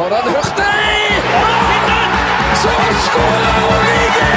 Konrad 0.00 0.24
Hurtig! 0.24 1.22
Så 2.62 2.68
skårer 3.06 3.56
Origi! 3.72 4.36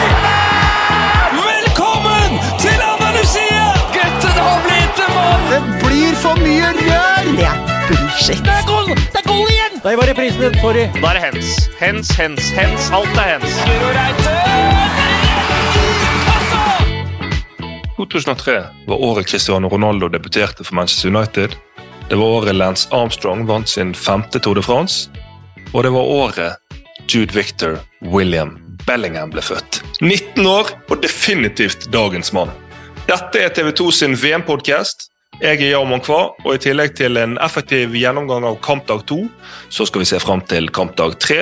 Velkommen 1.37 2.31
til 2.59 2.81
Andalusia! 2.93 3.69
Gutten 3.93 4.41
har 4.47 4.59
blitt 4.65 4.99
en 5.05 5.15
mann! 5.15 5.45
Det 5.53 5.61
blir 5.85 6.19
for 6.23 6.35
mye 6.43 6.73
rør! 6.81 7.31
Det 7.37 7.47
er 7.47 7.63
bullshit. 7.87 8.43
Det 8.43 8.57
er 8.57 8.67
goal! 8.67 8.91
Det 8.91 9.21
er 9.21 9.25
goal 9.29 9.47
igjen! 9.55 9.79
Der 9.85 9.95
var 10.01 10.11
reprisen. 10.11 10.59
Sorry. 10.59 10.85
Da 10.99 11.13
er 11.13 11.21
det 11.21 11.23
hens. 11.29 11.55
Hens, 11.79 12.11
hens, 12.19 12.51
hens. 12.59 12.91
Alt 12.99 13.23
er 13.23 13.31
hens. 13.31 13.57
Guro 13.63 13.95
Reite! 13.95 14.37
2003 18.03 18.59
var 18.87 19.09
året 19.11 19.31
Cristiano 19.31 19.71
Ronaldo 19.71 20.11
debuterte 20.11 20.67
for 20.67 20.75
Manchester 20.75 21.15
United. 21.15 21.55
Det 22.09 22.19
var 22.19 22.25
året 22.25 22.55
Lance 22.55 22.89
Armstrong 22.91 23.47
vant 23.47 23.69
sin 23.69 23.95
femte 23.95 24.39
Tour 24.39 24.59
de 24.59 24.63
France. 24.63 25.22
Og 25.73 25.83
det 25.83 25.89
var 25.89 26.01
året 26.05 26.77
Jude 27.09 27.33
Victor 27.33 27.79
William 28.13 28.59
Bellingham 28.85 29.31
ble 29.33 29.41
født. 29.41 29.81
19 30.01 30.45
år 30.45 30.69
og 30.91 30.99
definitivt 31.01 31.87
dagens 31.93 32.29
mann. 32.35 32.51
Dette 33.07 33.41
er 33.41 33.53
TV 33.55 33.71
2 33.73 33.87
sin 33.91 34.13
VM-podkast. 34.13 35.07
Jeg 35.41 35.57
er 35.57 35.71
Jarmon 35.73 36.03
Kva, 36.03 36.35
og 36.45 36.49
i 36.53 36.61
tillegg 36.61 36.93
til 36.99 37.17
en 37.17 37.39
effektiv 37.41 37.95
gjennomgang 37.97 38.45
av 38.45 38.59
kampdag 38.63 39.01
2, 39.09 39.17
så 39.73 39.87
skal 39.89 40.03
vi 40.03 40.09
se 40.11 40.19
fram 40.21 40.43
til 40.45 40.69
kampdag 40.69 41.17
3. 41.25 41.39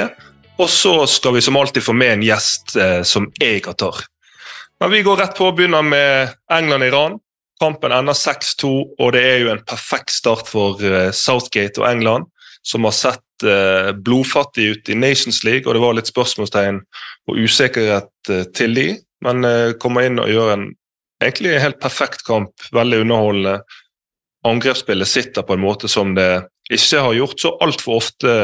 Og 0.63 0.70
så 0.72 0.94
skal 1.11 1.36
vi 1.36 1.44
som 1.44 1.59
alltid 1.59 1.84
få 1.84 1.95
med 1.98 2.13
en 2.16 2.23
gjest 2.23 2.77
eh, 2.80 3.02
som 3.08 3.27
er 3.41 3.58
i 3.58 3.63
Qatar. 3.66 4.00
Men 4.80 4.94
vi 4.95 5.03
går 5.05 5.20
rett 5.20 5.36
på 5.38 5.50
og 5.50 5.58
begynner 5.59 5.84
med 5.84 6.31
England-Iran. 6.53 7.20
Kampen 7.61 7.94
ender 7.94 8.16
6-2, 8.16 8.72
og 8.95 9.11
det 9.13 9.25
er 9.27 9.44
jo 9.44 9.52
en 9.52 9.66
perfekt 9.67 10.16
start 10.16 10.48
for 10.50 10.80
eh, 10.80 11.11
Southgate 11.11 11.84
og 11.84 11.89
England, 11.91 12.31
som 12.63 12.88
har 12.88 12.95
sett 12.95 13.25
eh, 13.44 13.91
blodfattig 13.95 14.68
ut 14.72 14.90
i 14.90 14.98
Nations 14.98 15.44
League, 15.48 15.68
og 15.68 15.76
det 15.76 15.84
var 15.84 15.98
litt 15.98 16.12
spørsmålstegn 16.12 16.81
og 17.30 17.38
usikkerhet 17.42 18.31
eh, 18.31 18.45
til 18.56 18.75
de, 18.78 18.88
men 19.25 19.47
eh, 19.47 19.73
kommer 19.81 20.08
inn 20.08 20.22
og 20.22 20.31
gjør 20.31 20.56
en 20.56 20.66
egentlig 21.22 21.59
helt 21.62 21.80
perfekt 21.81 22.25
kamp, 22.28 22.53
veldig 22.73 23.03
underholdende. 23.06 23.62
Angrepsspillet 24.47 25.09
sitter 25.09 25.45
på 25.45 25.53
en 25.53 25.64
måte 25.64 25.89
som 25.92 26.16
det 26.17 26.47
ikke 26.72 27.06
har 27.06 27.17
gjort 27.17 27.44
så 27.44 27.53
altfor 27.62 28.00
ofte 28.00 28.36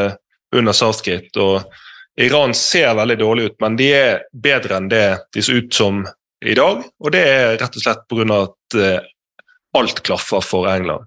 under 0.56 0.76
Southgate. 0.78 1.34
og 1.42 1.64
Iran 2.22 2.54
ser 2.54 2.96
veldig 2.96 3.18
dårlig 3.20 3.44
ut, 3.44 3.60
men 3.62 3.76
de 3.78 3.92
er 3.94 4.24
bedre 4.34 4.78
enn 4.78 4.90
det 4.90 5.06
de 5.34 5.44
ser 5.44 5.62
ut 5.62 5.74
som 5.74 6.02
i 6.46 6.56
dag. 6.58 6.82
Og 7.04 7.14
det 7.14 7.22
er 7.22 7.58
rett 7.62 7.78
og 7.78 7.84
slett 7.84 8.08
pga. 8.10 8.42
at 8.44 8.78
eh, 8.78 9.10
alt 9.78 10.02
klaffer 10.04 10.42
for 10.42 10.70
England. 10.70 11.06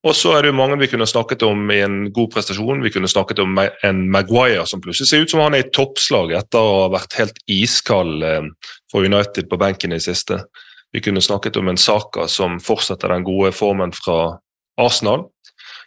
Og 0.00 0.16
så 0.16 0.32
er 0.32 0.42
det 0.42 0.52
jo 0.52 0.56
mange 0.56 0.78
vi 0.80 0.88
kunne 0.88 1.08
snakket 1.08 1.42
om 1.44 1.68
i 1.72 1.82
en 1.84 2.06
god 2.16 2.30
prestasjon. 2.32 2.80
Vi 2.80 2.92
kunne 2.94 3.08
snakket 3.08 3.42
om 3.42 3.58
en 3.60 3.98
Maguire 4.10 4.64
som 4.66 4.80
plutselig 4.80 5.10
ser 5.10 5.26
ut 5.26 5.32
som 5.32 5.42
han 5.44 5.56
er 5.56 5.66
i 5.66 5.72
toppslag 5.76 6.32
etter 6.38 6.56
å 6.56 6.78
ha 6.86 6.86
vært 6.94 7.18
helt 7.18 7.42
iskald 7.52 8.24
eh, 8.24 8.46
for 8.88 9.04
United 9.04 9.50
på 9.50 9.58
benken 9.60 9.92
i 9.92 10.00
siste. 10.00 10.40
Vi 10.92 11.04
kunne 11.04 11.20
snakket 11.20 11.60
om 11.60 11.68
en 11.68 11.76
Saka 11.76 12.26
som 12.32 12.56
fortsetter 12.64 13.12
den 13.12 13.28
gode 13.28 13.52
formen 13.52 13.92
fra 13.92 14.38
Arsenal. 14.80 15.28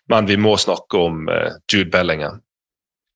Men 0.10 0.30
vi 0.30 0.38
må 0.38 0.58
snakke 0.62 0.98
om 1.10 1.28
eh, 1.34 1.58
Jude 1.72 1.90
Bellingham. 1.90 2.44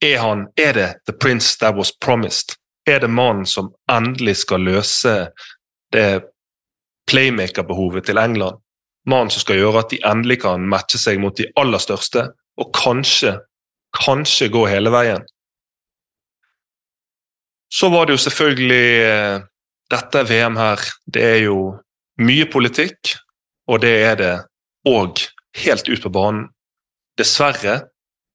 Er, 0.02 0.18
han, 0.18 0.48
er 0.58 0.74
det 0.74 0.90
the 1.06 1.14
prince 1.14 1.58
that 1.62 1.78
was 1.78 1.94
promised? 1.94 2.58
Er 2.90 3.00
det 3.06 3.14
mannen 3.14 3.46
som 3.46 3.70
endelig 3.92 4.40
skal 4.42 4.66
løse 4.66 5.16
det 5.94 6.24
playmaker-behovet 7.12 8.10
til 8.10 8.18
England? 8.18 8.58
Mannen 9.08 9.32
som 9.32 9.44
skal 9.44 9.62
gjøre 9.62 9.84
at 9.84 9.94
de 9.94 10.02
endelig 10.06 10.42
kan 10.44 10.68
matche 10.68 11.00
seg 11.00 11.22
mot 11.24 11.36
de 11.38 11.48
aller 11.60 11.82
største, 11.82 12.28
og 12.58 12.72
kanskje, 12.76 13.38
kanskje 13.96 14.50
gå 14.52 14.66
hele 14.68 14.92
veien? 14.92 15.24
Så 17.72 17.90
var 17.92 18.08
det 18.08 18.18
jo 18.18 18.24
selvfølgelig 18.26 18.86
eh, 19.04 19.46
Dette 19.88 20.24
VM 20.28 20.58
her, 20.60 20.82
det 21.08 21.22
er 21.24 21.38
jo 21.46 21.60
mye 22.20 22.44
politikk, 22.52 23.14
og 23.72 23.80
det 23.86 23.94
er 24.04 24.18
det 24.20 24.34
òg 24.88 25.22
helt 25.64 25.88
ut 25.88 26.02
på 26.04 26.12
banen. 26.12 26.50
Dessverre 27.16 27.78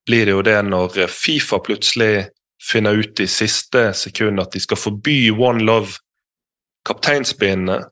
blir 0.08 0.24
det 0.24 0.32
jo 0.32 0.44
det 0.46 0.56
når 0.64 0.96
Fifa 1.12 1.60
plutselig 1.60 2.30
finner 2.62 2.96
ut 2.96 3.20
i 3.20 3.28
siste 3.28 3.90
sekund 3.98 4.40
at 4.40 4.54
de 4.54 4.62
skal 4.64 4.80
forby 4.80 5.28
One 5.34 5.60
Love 5.66 5.98
kapteinspinnene 6.88 7.82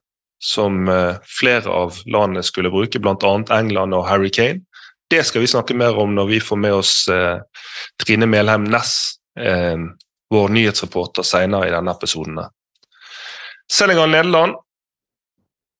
som 0.40 0.88
eh, 0.88 1.16
flere 1.40 1.70
av 1.70 2.00
landene 2.06 2.42
skulle 2.42 2.72
bruke, 2.72 2.98
bl.a. 2.98 3.32
England 3.58 3.94
og 3.94 4.06
Harry 4.08 4.30
Kane. 4.32 4.64
Det 5.10 5.24
skal 5.26 5.44
vi 5.44 5.50
snakke 5.50 5.76
mer 5.76 5.98
om 5.98 6.14
når 6.16 6.30
vi 6.30 6.40
får 6.40 6.60
med 6.62 6.78
oss 6.80 6.94
eh, 7.12 7.42
Trine 8.00 8.28
Melheim 8.30 8.64
Næss, 8.70 8.94
eh, 9.40 9.76
vår 10.30 10.52
nyhetsreporter, 10.56 11.26
senere 11.26 11.68
i 11.68 11.74
denne 11.74 11.92
episoden. 11.92 12.40
Senegal-Nederland. 13.70 14.56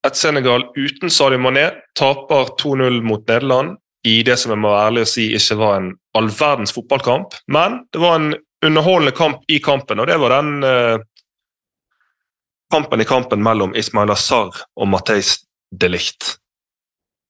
Et 0.06 0.16
Senegal 0.16 0.64
uten 0.76 1.12
Sadio 1.12 1.38
Mané 1.38 1.66
taper 1.98 2.54
2-0 2.60 3.02
mot 3.04 3.26
Nederland 3.28 3.76
i 4.08 4.22
det 4.24 4.38
som 4.40 4.54
jeg 4.54 4.60
må 4.62 4.70
være 4.72 4.86
ærlig 4.88 5.02
å 5.04 5.10
si 5.10 5.26
ikke 5.36 5.58
var 5.60 5.74
en 5.76 5.90
all 6.16 6.30
verdens 6.32 6.72
fotballkamp, 6.72 7.36
men 7.52 7.82
det 7.92 8.00
var 8.00 8.16
en 8.16 8.30
underholdende 8.64 9.12
kamp 9.16 9.44
i 9.52 9.58
kampen, 9.60 10.00
og 10.00 10.08
det 10.08 10.16
var 10.22 10.32
den 10.38 10.64
kampen 12.70 13.00
i 13.00 13.04
kampen 13.08 13.42
mellom 13.42 13.74
Ismail 13.76 14.12
Azar 14.14 14.54
og 14.76 14.88
Mateis 14.88 15.38
de 15.70 15.90
Ligt. 15.90 16.36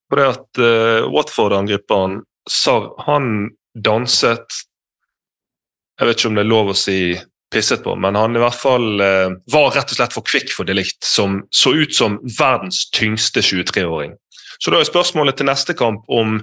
For 0.09 0.19
det 0.19 0.27
at 0.33 0.61
uh, 0.61 1.09
Watford-angriperen 1.13 2.21
Sarr, 2.49 2.89
han 3.05 3.51
danset 3.77 4.63
Jeg 5.99 6.07
vet 6.07 6.17
ikke 6.17 6.31
om 6.31 6.37
det 6.39 6.41
er 6.41 6.49
lov 6.49 6.71
å 6.71 6.75
si 6.77 6.97
pisset 7.53 7.83
på, 7.83 7.93
men 7.99 8.17
han 8.17 8.35
i 8.35 8.41
hvert 8.41 8.57
fall 8.57 9.03
uh, 9.03 9.33
var 9.53 9.73
rett 9.75 9.91
og 9.93 9.99
slett 9.99 10.15
for 10.15 10.25
kvikk 10.25 10.53
for 10.55 10.67
de 10.67 10.75
Ligt, 10.75 11.03
som 11.05 11.41
så 11.53 11.75
ut 11.77 11.93
som 11.95 12.17
verdens 12.39 12.87
tyngste 12.95 13.43
23-åring. 13.45 14.15
Så 14.57 14.71
da 14.71 14.79
er 14.79 14.87
spørsmålet 14.87 15.37
til 15.37 15.49
neste 15.49 15.75
kamp 15.77 16.07
om 16.09 16.39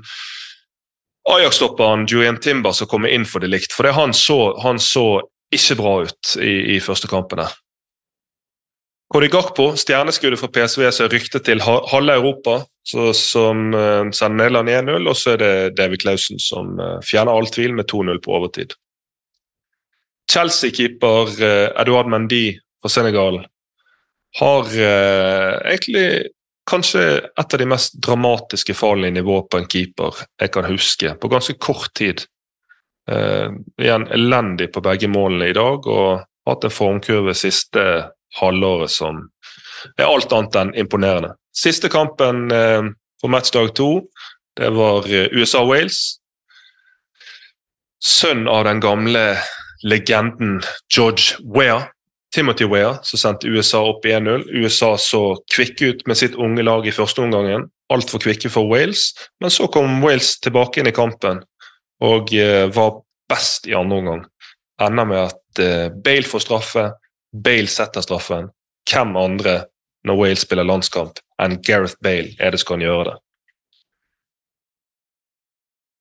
Ajax-stopperen 1.28 2.06
Julian 2.08 2.38
Timber 2.40 2.72
skal 2.72 2.88
komme 2.90 3.10
inn 3.12 3.26
for 3.28 3.44
det 3.44 3.50
likt. 3.52 3.74
For 3.76 3.84
det 3.84 3.96
han 3.98 4.14
så, 4.16 4.56
han 4.62 4.80
så 4.80 5.20
ikke 5.54 5.76
bra 5.80 5.94
ut 6.08 6.36
i, 6.40 6.76
i 6.76 6.78
første 6.84 7.10
kampene. 7.10 7.48
Cody 9.08 9.28
Gakpo, 9.32 9.70
stjerneskuddet 9.80 10.40
fra 10.40 10.50
PSV 10.52 10.82
som 10.92 11.08
ryktet 11.08 11.46
til 11.48 11.62
halve 11.64 12.16
Europa, 12.18 12.58
så, 12.84 13.08
som 13.16 13.70
uh, 13.72 14.10
sender 14.12 14.42
Nederland 14.42 14.68
1-0. 14.90 15.08
Og 15.08 15.16
så 15.16 15.32
er 15.32 15.40
det 15.40 15.52
David 15.78 16.02
Clausen 16.04 16.40
som 16.42 16.76
eh, 16.80 16.98
fjerner 17.04 17.32
all 17.32 17.48
tvil 17.48 17.72
med 17.78 17.88
2-0 17.88 18.20
på 18.24 18.34
overtid. 18.36 18.76
Chelsea-keeper 20.28 21.32
uh, 21.40 21.80
Eduard 21.80 22.12
Mendy 22.12 22.58
fra 22.82 22.92
Senegal 22.92 23.40
har 24.36 24.64
eh, 24.78 25.72
egentlig 25.72 26.28
kanskje 26.68 27.04
et 27.18 27.54
av 27.54 27.60
de 27.60 27.66
mest 27.68 27.96
dramatiske 28.04 28.74
fallene 28.76 29.08
i 29.08 29.16
nivå 29.20 29.40
på 29.48 29.60
en 29.60 29.68
keeper 29.70 30.20
jeg 30.40 30.52
kan 30.52 30.68
huske, 30.68 31.14
på 31.20 31.30
ganske 31.32 31.56
kort 31.56 31.94
tid. 31.96 32.26
Eh, 33.10 33.48
igjen 33.80 34.06
elendig 34.12 34.68
på 34.74 34.84
begge 34.84 35.08
målene 35.08 35.48
i 35.48 35.56
dag, 35.56 35.86
og 35.86 36.26
hatt 36.48 36.64
en 36.64 36.74
formkurve 36.74 37.34
siste 37.36 37.84
halvåret 38.36 38.92
som 38.92 39.24
er 39.96 40.08
alt 40.08 40.32
annet 40.32 40.56
enn 40.58 40.74
imponerende. 40.78 41.34
Siste 41.54 41.90
kampen 41.92 42.50
eh, 42.54 42.82
på 43.22 43.30
matchdag 43.30 43.74
to, 43.78 44.02
det 44.58 44.70
var 44.74 45.06
eh, 45.10 45.30
USA-Wales. 45.32 46.18
Sønn 48.04 48.46
av 48.50 48.64
den 48.68 48.82
gamle 48.82 49.22
legenden 49.82 50.60
George 50.94 51.38
Weah, 51.42 51.88
Timothy 52.34 52.66
Weah, 52.68 52.98
som 53.02 53.18
sendte 53.18 53.50
USA 53.50 53.80
opp 53.88 54.06
1-0. 54.06 54.46
USA 54.60 54.92
så 55.00 55.22
kvikke 55.54 55.92
ut 55.92 56.06
med 56.06 56.18
sitt 56.20 56.36
unge 56.38 56.62
lag 56.62 56.86
i 56.86 56.94
første 56.94 57.24
omgangen. 57.24 57.68
Altfor 57.90 58.22
kvikke 58.22 58.50
for 58.52 58.68
Wales, 58.70 59.12
men 59.40 59.50
så 59.50 59.66
kom 59.72 60.02
Wales 60.04 60.36
tilbake 60.44 60.82
inn 60.82 60.90
i 60.90 60.94
kampen 60.94 61.40
og 62.04 62.34
eh, 62.36 62.68
var 62.70 63.00
best 63.30 63.66
i 63.66 63.74
andre 63.74 64.02
omgang. 64.02 64.26
Ender 64.78 65.08
med 65.08 65.24
at 65.24 65.94
Bale 66.04 66.28
får 66.28 66.44
straffe, 66.44 66.84
Bale 67.32 67.68
setter 67.68 68.04
straffen. 68.04 68.50
Hvem 68.88 69.16
andre 69.16 69.64
når 70.08 70.20
Wales 70.20 70.44
spiller 70.46 70.66
landskamp 70.66 71.20
enn 71.42 71.58
Gareth 71.62 71.98
Bale 72.02 72.34
er 72.40 72.54
det 72.54 72.62
som 72.62 72.74
kan 72.74 72.84
gjøre 72.84 73.10
det? 73.10 73.16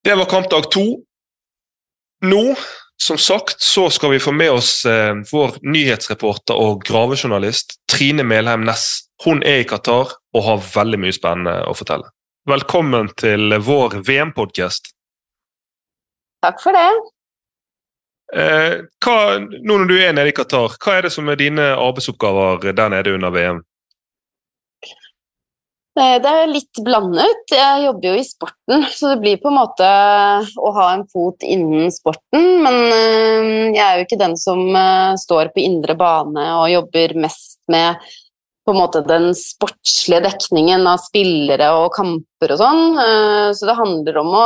Det 0.07 0.15
var 0.15 0.29
kampdag 0.31 0.69
to. 0.71 0.85
Nå 2.23 2.43
som 2.97 3.17
sagt 3.17 3.61
så 3.61 3.89
skal 3.93 4.11
vi 4.11 4.19
få 4.19 4.31
med 4.31 4.51
oss 4.51 4.85
eh, 4.85 5.13
vår 5.31 5.59
nyhetsreporter 5.61 6.57
og 6.57 6.85
gravejournalist 6.87 7.77
Trine 7.91 8.23
Melheim 8.25 8.63
Næss. 8.65 9.09
Hun 9.25 9.43
er 9.45 9.61
i 9.61 9.67
Qatar 9.67 10.15
og 10.33 10.45
har 10.45 10.63
veldig 10.63 11.01
mye 11.03 11.15
spennende 11.15 11.59
å 11.67 11.75
fortelle. 11.77 12.09
Velkommen 12.47 13.11
til 13.19 13.53
vår 13.59 13.99
VM-podkast. 14.07 14.93
Takk 16.45 16.61
for 16.63 16.77
det. 16.77 16.89
Eh, 18.33 18.81
hva- 18.99 19.39
nå 19.39 19.77
når 19.77 19.87
du 19.87 19.95
er 20.03 20.13
nede 20.13 20.33
i 20.33 20.35
Qatar, 20.35 20.73
hva 20.83 20.97
er 20.97 21.01
det 21.07 21.11
som 21.13 21.29
er 21.29 21.37
dine 21.39 21.69
arbeidsoppgaver 21.79 22.73
der 22.75 22.89
nede 22.91 23.13
under 23.15 23.31
VM? 23.31 23.61
Eh, 25.97 26.19
Det 26.21 26.29
er 26.29 26.51
litt 26.51 26.77
blandet. 26.85 27.47
Jeg 27.49 27.85
jobber 27.87 28.11
jo 28.11 28.19
i 28.19 28.25
sporten, 28.27 28.83
så 28.93 29.13
det 29.15 29.21
blir 29.23 29.39
på 29.41 29.49
en 29.49 29.57
måte 29.57 29.87
å 30.61 30.73
ha 30.75 30.91
en 30.93 31.07
fot 31.09 31.41
innen 31.41 31.89
sporten. 31.89 32.45
Men 32.61 32.77
eh, 32.93 33.73
jeg 33.73 33.81
er 33.85 33.97
jo 33.97 34.05
ikke 34.05 34.19
den 34.21 34.37
som 34.37 34.61
eh, 34.75 35.15
står 35.17 35.53
på 35.55 35.63
indre 35.63 35.95
bane 35.97 36.45
og 36.59 36.69
jobber 36.69 37.15
mest 37.23 37.57
med 37.71 37.97
på 38.67 38.73
en 38.75 38.81
måte 38.81 38.99
den 39.07 39.29
sportslige 39.33 40.19
dekningen 40.27 40.83
av 40.91 40.99
spillere 40.99 41.69
og 41.79 41.93
kamper 41.95 42.51
og 42.51 42.59
sånn. 42.59 42.81
Så 43.55 43.63
det 43.63 43.77
handler 43.79 44.17
om 44.19 44.33
å 44.35 44.41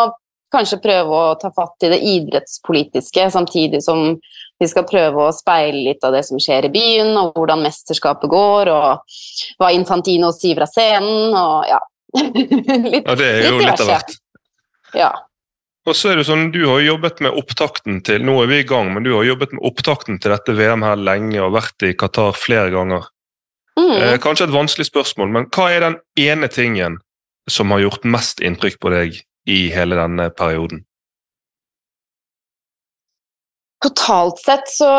kanskje 0.52 0.82
prøve 0.84 1.18
å 1.18 1.36
ta 1.40 1.52
fatt 1.56 1.86
i 1.86 1.92
det 1.94 2.00
idrettspolitiske, 2.12 3.30
samtidig 3.34 3.82
som 3.86 4.18
vi 4.62 4.70
skal 4.70 4.86
prøve 4.90 5.28
å 5.28 5.34
speile 5.36 5.86
litt 5.88 6.04
av 6.06 6.14
det 6.16 6.24
som 6.28 6.40
skjer 6.42 6.68
i 6.68 6.74
byen, 6.74 7.14
og 7.18 7.38
hvordan 7.38 7.64
mesterskapet 7.64 8.30
går, 8.32 8.72
og 8.72 9.18
hva 9.62 9.72
Infantino 9.76 10.32
sier 10.36 10.60
fra 10.60 10.70
scenen, 10.70 11.34
og 11.38 11.70
ja. 11.70 11.82
litt, 12.22 13.08
Ja, 13.08 13.16
det 13.16 13.30
er 13.30 13.46
jo 13.48 13.62
litt 13.62 13.82
av 13.82 13.94
hvert. 13.94 14.18
Ja. 14.98 15.12
Og 15.88 15.98
så 15.98 16.12
er 16.12 16.20
det 16.20 16.28
sånn, 16.28 16.52
Du 16.54 16.62
har 16.68 16.84
jobbet 16.84 17.24
med 17.26 17.34
opptakten 17.40 18.04
til 18.06 18.22
nå 18.28 18.36
er 18.44 18.52
vi 18.52 18.60
i 18.62 18.68
gang, 18.68 18.92
men 18.94 19.08
du 19.08 19.16
har 19.16 19.26
jobbet 19.26 19.56
med 19.56 19.64
opptakten 19.66 20.20
til 20.22 20.36
dette 20.36 20.54
VM 20.54 20.86
her 20.86 21.00
lenge 21.00 21.42
og 21.42 21.56
vært 21.56 21.88
i 21.88 21.96
Qatar 21.98 22.38
flere 22.38 22.70
ganger. 22.74 23.08
Mm. 23.80 23.96
Eh, 23.98 24.18
kanskje 24.22 24.50
et 24.50 24.54
vanskelig 24.54 24.92
spørsmål, 24.92 25.32
men 25.34 25.50
hva 25.50 25.72
er 25.72 25.88
den 25.88 25.98
ene 26.20 26.52
tingen 26.52 27.00
som 27.50 27.72
har 27.74 27.82
gjort 27.82 28.06
mest 28.06 28.44
inntrykk 28.46 28.78
på 28.84 28.92
deg 28.94 29.22
i 29.50 29.60
hele 29.74 29.98
denne 29.98 30.30
perioden? 30.36 30.84
Totalt 33.82 34.38
sett 34.44 34.68
så 34.70 34.92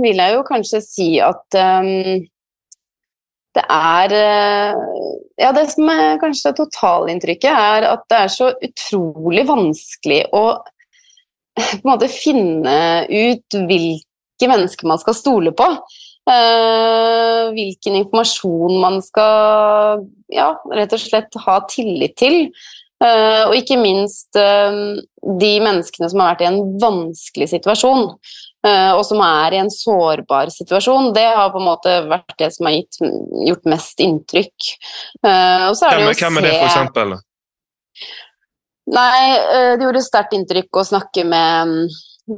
vil 0.00 0.16
jeg 0.16 0.32
jo 0.32 0.44
kanskje 0.48 0.80
si 0.84 1.08
at 1.20 1.58
um, 1.60 2.24
det 3.54 3.64
er 3.70 4.14
eh, 4.18 4.78
Ja, 5.38 5.50
det 5.54 5.66
som 5.72 5.88
er 5.90 6.20
kanskje 6.22 6.54
totalinntrykket, 6.56 7.50
er 7.50 7.88
at 7.90 8.04
det 8.10 8.20
er 8.22 8.32
så 8.32 8.52
utrolig 8.62 9.44
vanskelig 9.48 10.22
å 10.34 10.44
på 11.54 11.64
en 11.76 11.86
måte 11.86 12.08
finne 12.10 13.04
ut 13.06 13.56
hvilke 13.68 14.48
mennesker 14.50 14.88
man 14.90 14.98
skal 15.02 15.14
stole 15.18 15.52
på. 15.54 15.68
Uh, 16.24 17.52
hvilken 17.52 17.98
informasjon 17.98 18.78
man 18.80 19.02
skal 19.04 20.06
ja, 20.32 20.54
rett 20.72 20.94
og 20.96 21.02
slett 21.02 21.36
ha 21.44 21.58
tillit 21.70 22.16
til. 22.18 22.38
Eh, 23.04 23.42
og 23.48 23.54
ikke 23.58 23.76
minst 23.80 24.36
eh, 24.38 24.76
de 25.40 25.52
menneskene 25.62 26.08
som 26.10 26.22
har 26.22 26.34
vært 26.34 26.44
i 26.44 26.48
en 26.48 26.60
vanskelig 26.80 27.50
situasjon, 27.52 28.06
eh, 28.66 28.92
og 28.94 29.02
som 29.08 29.20
er 29.24 29.56
i 29.56 29.60
en 29.60 29.72
sårbar 29.72 30.52
situasjon, 30.54 31.12
det 31.16 31.26
har 31.36 31.52
på 31.52 31.60
en 31.60 31.68
måte 31.68 31.98
vært 32.08 32.36
det 32.40 32.50
som 32.54 32.70
har 32.70 32.78
gitt, 32.78 33.02
gjort 33.50 33.68
mest 33.74 34.00
inntrykk. 34.04 34.70
Og 35.24 35.76
så 35.76 35.90
er 35.90 35.98
Hvem, 35.98 36.06
det 36.06 36.14
jo 36.14 36.22
hvem 36.22 36.40
er 36.40 36.48
det, 36.48 36.56
for 36.56 36.70
eksempel? 36.70 37.14
Nei, 38.94 39.20
det 39.78 39.86
gjorde 39.86 40.04
sterkt 40.04 40.34
inntrykk 40.36 40.76
å 40.76 40.84
snakke 40.84 41.22
med 41.24 41.70
mm, 41.70 41.94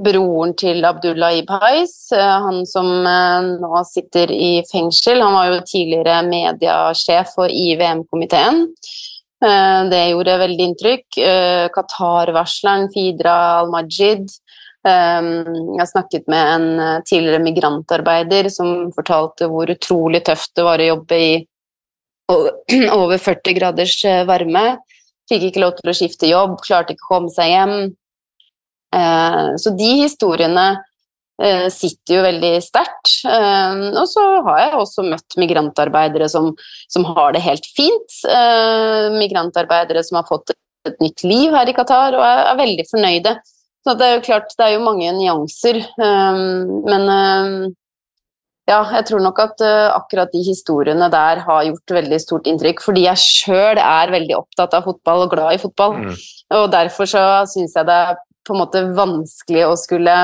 broren 0.06 0.52
til 0.58 0.86
Abdullah 0.86 1.34
Ibhais, 1.40 1.94
han 2.14 2.62
som 2.70 2.86
nå 3.02 3.82
sitter 3.86 4.30
i 4.34 4.52
fengsel. 4.70 5.22
Han 5.22 5.34
var 5.34 5.50
jo 5.50 5.64
tidligere 5.66 6.20
mediasjef 6.26 7.34
for 7.34 7.50
IVM-komiteen. 7.50 8.64
Eh, 9.44 9.82
Det 9.90 10.02
gjorde 10.10 10.38
veldig 10.40 10.64
inntrykk. 10.70 11.18
Eh, 11.18 11.68
Qatar-varsleren 11.74 12.88
Fidra 12.92 13.34
Al-Majid. 13.60 14.28
eh, 14.86 15.22
Jeg 15.78 15.88
snakket 15.88 16.28
med 16.28 16.54
en 16.54 17.02
tidligere 17.04 17.42
migrantarbeider 17.42 18.48
som 18.50 18.90
fortalte 18.92 19.48
hvor 19.48 19.66
utrolig 19.66 20.24
tøft 20.24 20.54
det 20.54 20.64
var 20.64 20.78
å 20.78 20.88
jobbe 20.96 21.12
i 21.18 21.46
over- 22.32 22.52
over 22.92 23.18
40 23.18 23.54
graders 23.54 24.02
varme. 24.26 24.78
Fikk 25.28 25.42
ikke 25.50 25.60
lov 25.60 25.76
til 25.76 25.90
å 25.90 25.94
skifte 25.94 26.28
jobb, 26.30 26.60
klarte 26.62 26.94
ikke 26.94 27.06
å 27.06 27.14
komme 27.16 27.30
seg 27.30 27.50
hjem. 27.50 27.96
Så 29.58 29.72
de 29.76 29.88
historiene 30.04 30.78
sitter 31.72 32.14
jo 32.16 32.22
veldig 32.24 32.52
sterkt. 32.64 33.10
Eh, 33.28 33.82
Og 34.00 34.06
så 34.08 34.22
har 34.46 34.60
jeg 34.62 34.78
også 34.78 35.04
møtt 35.04 35.36
migrantarbeidere 35.36 36.28
som, 36.32 36.52
som 36.88 37.04
har 37.12 37.34
det 37.36 37.42
helt 37.44 37.66
fint. 37.76 38.20
Eh, 38.24 39.10
Migrantarbeidere 39.18 40.04
som 40.06 40.16
har 40.20 40.28
fått 40.30 40.54
et 40.86 41.00
nytt 41.02 41.24
liv 41.26 41.52
her 41.52 41.68
i 41.68 41.74
Qatar 41.76 42.14
og 42.16 42.22
er, 42.24 42.44
er 42.52 42.60
veldig 42.62 42.86
fornøyde. 42.90 43.34
Så 43.86 43.94
det 43.98 44.06
er 44.06 44.14
jo 44.16 44.22
klart, 44.26 44.54
det 44.56 44.64
er 44.64 44.72
jo 44.76 44.84
mange 44.86 45.12
nyanser. 45.18 45.82
eh, 45.82 46.38
Men 46.88 47.10
eh, 47.16 47.74
ja, 48.66 48.80
jeg 48.96 49.04
tror 49.06 49.20
nok 49.22 49.38
at 49.44 49.60
eh, 49.62 49.90
akkurat 49.94 50.32
de 50.32 50.40
historiene 50.42 51.06
der 51.12 51.42
har 51.46 51.66
gjort 51.68 51.92
veldig 52.00 52.18
stort 52.18 52.48
inntrykk, 52.50 52.80
fordi 52.82 53.04
jeg 53.04 53.22
sjøl 53.22 53.78
er 53.78 54.10
veldig 54.14 54.34
opptatt 54.40 54.74
av 54.74 54.88
fotball 54.88 55.26
og 55.26 55.36
glad 55.36 55.54
i 55.54 55.60
fotball. 55.62 56.00
Mm. 56.00 56.16
Og 56.62 56.66
derfor 56.72 57.06
så 57.12 57.22
syns 57.52 57.76
jeg 57.78 57.86
det 57.86 58.00
er 58.08 58.16
på 58.46 58.54
en 58.54 58.60
måte 58.64 58.82
vanskelig 58.96 59.68
å 59.68 59.76
skulle 59.78 60.16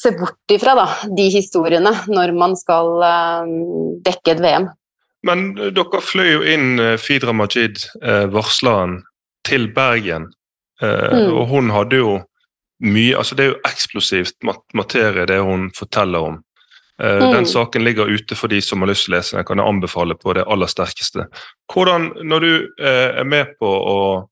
se 0.00 0.12
bort 0.16 0.52
ifra 0.52 0.74
da, 0.78 0.86
de 1.16 1.28
historiene 1.32 1.92
når 2.08 2.32
man 2.36 2.56
skal 2.58 3.02
eh, 3.04 3.54
dekke 4.06 4.34
et 4.34 4.42
VM. 4.44 4.70
Men 5.26 5.50
dere 5.76 6.00
fløy 6.00 6.30
jo 6.30 6.42
inn 6.48 6.80
eh, 6.80 6.96
Fidra 7.00 7.34
Majid, 7.36 7.82
eh, 8.02 8.26
varsleren, 8.32 9.02
til 9.46 9.70
Bergen. 9.72 10.28
Mm. 10.80 11.32
Og 11.36 11.46
hun 11.50 11.70
hadde 11.72 11.98
jo 11.98 12.12
mye 12.80 13.16
altså 13.20 13.36
Det 13.36 13.44
er 13.44 13.48
jo 13.50 13.58
eksplosivt 13.68 14.38
mat 14.48 14.62
materie, 14.76 15.26
det 15.28 15.36
hun 15.44 15.68
forteller 15.76 16.30
om. 16.30 16.38
Eh, 17.02 17.18
Mm. 17.20 17.32
Den 17.32 17.46
saken 17.46 17.84
ligger 17.84 18.08
ute 18.08 18.36
for 18.36 18.48
de 18.48 18.60
som 18.60 18.80
har 18.80 18.88
lyst 18.88 19.04
til 19.04 19.14
å 19.14 19.16
lese 19.16 19.36
den. 19.36 19.44
kan 19.44 19.60
anbefale 19.60 20.14
på 20.14 20.32
det 20.36 20.44
aller 20.46 20.66
sterkeste. 20.66 21.26
Hvordan, 21.72 22.12
Når 22.24 22.40
du 22.40 22.68
er 22.78 23.24
med 23.24 23.46
på 23.58 23.66
å, 23.66 24.28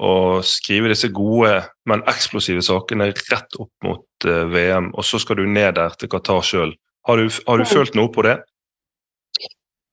å 0.00 0.12
skrive 0.46 0.90
disse 0.92 1.10
gode, 1.12 1.58
men 1.88 2.04
eksplosive 2.08 2.62
sakene 2.64 3.10
rett 3.12 3.58
opp 3.60 3.72
mot 3.84 4.28
eh, 4.28 4.46
VM, 4.48 4.92
og 4.96 5.04
så 5.06 5.20
skal 5.20 5.42
du 5.42 5.44
ned 5.48 5.76
der 5.76 5.96
til 6.00 6.10
Qatar 6.12 6.46
sjøl, 6.46 6.72
har 7.08 7.20
du, 7.20 7.28
har 7.46 7.60
du 7.60 7.68
følt 7.68 7.96
noe 7.98 8.12
på 8.12 8.24
det? 8.26 8.38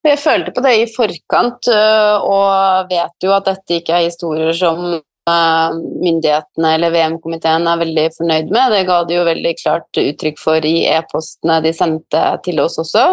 Jeg 0.08 0.20
følte 0.22 0.54
på 0.56 0.64
det 0.64 0.74
i 0.80 0.88
forkant, 0.94 1.68
øh, 1.74 2.24
og 2.24 2.90
vet 2.92 3.28
jo 3.28 3.36
at 3.36 3.48
dette 3.50 3.82
ikke 3.82 3.98
er 3.98 4.08
historier 4.08 4.56
som 4.56 4.80
øh, 4.96 5.78
myndighetene 6.04 6.74
eller 6.78 6.94
VM-komiteen 6.96 7.68
er 7.68 7.82
veldig 7.84 8.06
fornøyd 8.16 8.52
med. 8.54 8.76
Det 8.76 8.86
ga 8.88 9.02
de 9.08 9.18
jo 9.18 9.28
veldig 9.28 9.54
klart 9.60 10.02
uttrykk 10.04 10.40
for 10.40 10.68
i 10.68 10.78
e-postene 10.94 11.60
de 11.66 11.76
sendte 11.76 12.24
til 12.48 12.64
oss 12.64 12.80
også. 12.84 13.10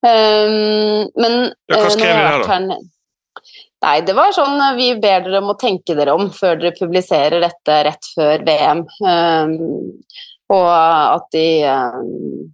Men 0.00 1.34
Ja, 1.68 1.76
hva 1.76 1.88
skrev 1.92 2.08
de 2.08 2.20
der, 2.24 2.44
da? 2.44 2.76
Nei, 3.80 3.96
det 4.04 4.12
var 4.16 4.34
sånn 4.36 4.60
øh, 4.60 4.76
Vi 4.76 4.88
ber 5.00 5.24
dere 5.24 5.40
om 5.40 5.52
å 5.54 5.58
tenke 5.60 5.96
dere 5.96 6.12
om 6.16 6.28
før 6.34 6.58
dere 6.60 6.76
publiserer 6.76 7.40
dette 7.40 7.82
rett 7.86 8.08
før 8.14 8.44
VM. 8.46 8.84
Um, 9.00 9.54
og 10.50 10.66
at 10.70 11.28
de 11.32 11.46
um, 11.64 12.50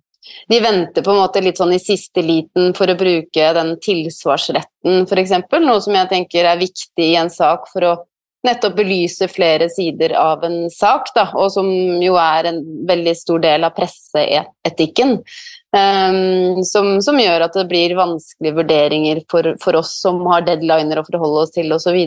de 0.50 0.58
venter 0.60 1.02
på 1.02 1.10
en 1.10 1.20
måte 1.20 1.42
litt 1.42 1.58
sånn 1.58 1.74
i 1.74 1.82
siste 1.82 2.22
liten 2.22 2.74
for 2.76 2.90
å 2.90 2.98
bruke 2.98 3.46
den 3.56 3.72
tilsvarsretten, 3.82 5.06
f.eks., 5.06 5.34
noe 5.62 5.80
som 5.82 5.96
jeg 5.98 6.10
tenker 6.10 6.46
er 6.50 6.60
viktig 6.60 7.08
i 7.12 7.16
en 7.18 7.30
sak 7.32 7.66
for 7.72 7.86
å 7.86 7.94
nettopp 8.46 8.78
belyse 8.78 9.28
flere 9.30 9.68
sider 9.72 10.14
av 10.18 10.44
en 10.46 10.70
sak, 10.72 11.10
da, 11.16 11.28
og 11.34 11.50
som 11.54 11.68
jo 12.02 12.16
er 12.20 12.50
en 12.52 12.62
veldig 12.88 13.14
stor 13.18 13.42
del 13.44 13.66
av 13.66 13.76
presseetikken. 13.76 15.18
Um, 15.76 16.62
som, 16.64 16.94
som 17.04 17.18
gjør 17.20 17.48
at 17.48 17.56
det 17.58 17.66
blir 17.68 17.96
vanskelige 17.98 18.56
vurderinger 18.56 19.20
for, 19.30 19.50
for 19.60 19.76
oss 19.82 19.96
som 20.00 20.22
har 20.30 20.46
deadliner 20.46 21.02
å 21.02 21.06
forholde 21.08 21.42
oss 21.44 21.56
til, 21.56 21.74
osv. 21.74 21.98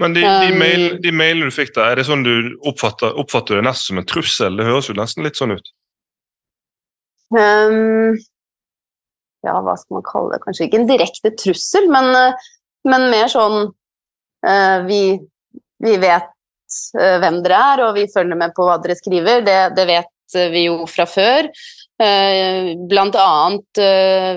Men 0.00 0.16
de, 0.16 0.24
de, 0.24 0.50
Um, 0.52 0.58
mail, 0.58 0.86
de 1.02 1.12
mailene 1.12 1.50
du 1.50 1.54
fikk 1.54 1.74
der, 1.76 1.92
er 1.92 2.00
det 2.00 2.06
sånn 2.08 2.24
du 2.26 2.34
oppfatter, 2.68 3.14
oppfatter 3.20 3.58
det 3.58 3.66
nesten 3.66 3.94
som 3.94 4.02
en 4.02 4.08
trussel? 4.08 4.58
Det 4.58 4.68
høres 4.68 4.90
jo 4.90 4.96
nesten 4.98 5.26
litt 5.26 5.40
sånn 5.40 5.56
ut. 5.56 5.72
Um, 7.30 8.16
ja, 9.46 9.56
hva 9.62 9.76
skal 9.78 9.98
man 9.98 10.06
kalle 10.06 10.34
det? 10.34 10.42
Kanskje 10.44 10.66
ikke 10.66 10.80
en 10.82 10.88
direkte 10.88 11.32
trussel, 11.38 11.86
men, 11.92 12.10
eh, 12.16 12.48
men 12.90 13.06
mer 13.12 13.30
sånn 13.30 13.58
uh, 13.70 14.78
vi, 14.88 15.02
vi 15.80 15.96
vet 15.96 16.30
eh, 17.00 17.18
hvem 17.22 17.42
dere 17.44 17.60
er, 17.74 17.84
og 17.88 17.98
vi 17.98 18.08
følger 18.12 18.38
med 18.38 18.56
på 18.56 18.66
hva 18.68 18.78
dere 18.82 18.98
skriver. 18.98 19.44
Det, 19.46 19.60
det 19.76 19.86
vet 19.88 20.36
eh, 20.36 20.50
vi 20.52 20.66
jo 20.68 20.82
fra 20.90 21.06
før. 21.08 21.48
Eh, 22.00 22.72
Blant 22.88 23.16
annet 23.20 23.80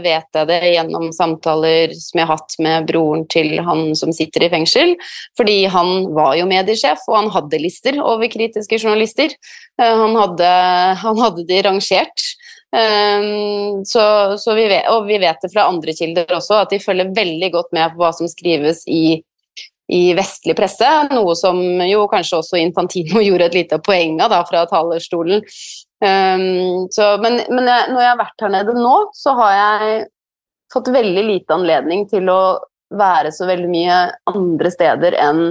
vet 0.03 0.39
jeg 0.39 0.47
det 0.49 0.59
gjennom 0.73 1.09
samtaler 1.15 1.93
som 1.95 2.19
jeg 2.19 2.27
har 2.27 2.39
hatt 2.39 2.55
med 2.63 2.87
broren 2.89 3.23
til 3.31 3.55
han 3.63 3.93
som 3.95 4.11
sitter 4.15 4.47
i 4.47 4.51
fengsel, 4.51 4.95
fordi 5.39 5.63
han 5.71 6.09
var 6.15 6.35
jo 6.39 6.47
mediesjef, 6.49 7.05
og 7.07 7.19
han 7.21 7.33
hadde 7.35 7.61
lister 7.63 7.99
over 8.03 8.31
kritiske 8.31 8.81
journalister. 8.81 9.35
Han 9.79 10.17
hadde, 10.19 10.49
han 11.01 11.21
hadde 11.23 11.47
de 11.47 11.61
rangert. 11.65 12.25
Så, 13.85 14.03
så 14.41 14.55
vi 14.57 14.63
vet, 14.65 14.87
og 14.89 15.05
vi 15.05 15.19
vet 15.21 15.41
det 15.45 15.51
fra 15.53 15.67
andre 15.69 15.93
kilder 15.93 16.31
også, 16.35 16.63
at 16.63 16.73
de 16.73 16.81
følger 16.81 17.11
veldig 17.15 17.49
godt 17.53 17.69
med 17.77 17.93
på 17.93 18.01
hva 18.01 18.09
som 18.17 18.29
skrives 18.29 18.81
i, 18.89 19.21
i 19.91 20.13
vestlig 20.15 20.55
presse, 20.55 20.89
noe 21.11 21.35
som 21.35 21.59
jo 21.83 22.05
kanskje 22.11 22.39
også 22.39 22.59
Infantino 22.61 23.21
gjorde 23.27 23.49
et 23.51 23.57
lite 23.63 23.79
poeng 23.83 24.19
av 24.23 24.31
da, 24.33 24.43
fra 24.47 24.65
talerstolen. 24.69 25.43
Um, 26.03 26.87
så, 26.91 27.13
men 27.23 27.39
men 27.47 27.69
jeg, 27.69 27.89
når 27.93 28.01
jeg 28.01 28.11
har 28.11 28.19
vært 28.19 28.43
her 28.43 28.53
nede 28.57 28.75
nå, 28.75 28.95
så 29.15 29.35
har 29.39 29.55
jeg 29.55 30.05
fått 30.73 30.91
veldig 30.91 31.23
lite 31.27 31.55
anledning 31.55 32.07
til 32.11 32.29
å 32.31 32.43
være 32.93 33.31
så 33.33 33.47
veldig 33.49 33.69
mye 33.71 33.97
andre 34.29 34.71
steder 34.73 35.17
enn 35.17 35.45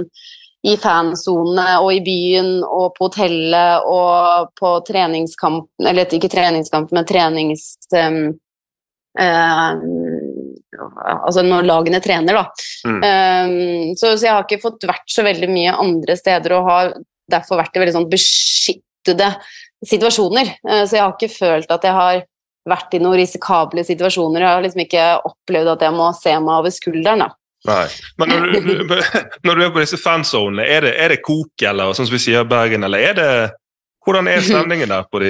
i 0.63 0.77
fansonene 0.79 1.79
og 1.83 1.89
i 1.91 2.03
byen 2.05 2.61
og 2.63 2.93
på 2.95 3.09
hotellet 3.09 3.83
og 3.89 4.53
på 4.55 4.69
treningskamp 4.87 5.67
Eller 5.83 6.07
ikke 6.07 6.31
treningskamp, 6.31 6.93
men 6.95 7.07
trenings... 7.07 7.73
Um, 7.91 8.37
uh, 9.19 9.75
altså 10.79 11.43
når 11.45 11.67
lagene 11.67 12.01
trener, 12.03 12.39
da. 12.39 12.43
Mm. 12.87 12.99
Um, 13.03 13.95
så, 13.97 14.13
så, 14.15 14.25
jeg 14.25 14.33
har 14.33 14.45
ikke 14.45 14.63
fått 14.63 14.87
vært 14.89 15.09
så 15.11 15.25
veldig 15.25 15.49
mye 15.51 15.75
andre 15.83 16.17
steder 16.19 16.55
og 16.57 16.69
har 16.69 16.93
derfor 17.31 17.61
vært 17.61 17.77
i 17.77 17.83
veldig 17.83 17.95
sånn 17.95 18.09
beskyttede 18.11 19.29
situasjoner. 19.87 20.55
Uh, 20.65 20.83
så 20.83 20.97
jeg 20.97 21.05
har 21.05 21.15
ikke 21.15 21.33
følt 21.33 21.73
at 21.73 21.87
jeg 21.87 21.97
har 21.99 22.23
vært 22.69 22.95
i 22.95 23.01
noen 23.03 23.19
risikable 23.19 23.83
situasjoner. 23.85 24.43
Jeg 24.43 24.55
har 24.55 24.65
liksom 24.65 24.83
ikke 24.85 25.07
opplevd 25.29 25.73
at 25.75 25.87
jeg 25.87 25.97
må 25.97 26.11
se 26.17 26.35
meg 26.39 26.61
over 26.61 26.73
skulderen. 26.73 27.25
da. 27.25 27.31
Nei. 27.67 27.87
Men 28.19 28.33
når 28.33 28.55
du, 28.55 28.95
når 29.47 29.55
du 29.55 29.65
er 29.65 29.73
på 29.75 29.83
disse 29.83 29.99
fansonene, 29.99 30.65
er 30.67 30.87
det, 30.87 30.93
er 30.99 31.13
det 31.15 31.23
kok, 31.23 31.53
eller 31.63 31.95
sånn 31.95 32.09
som 32.09 32.15
vi 32.15 32.23
sier 32.23 32.43
i 32.43 32.49
Bergen, 32.49 32.87
eller 32.87 33.11
er 33.11 33.19
det 33.19 33.33
Hvordan 34.03 34.27
er 34.27 34.41
stemningen 34.43 34.91
der 34.91 35.05
på 35.07 35.21
de? 35.23 35.29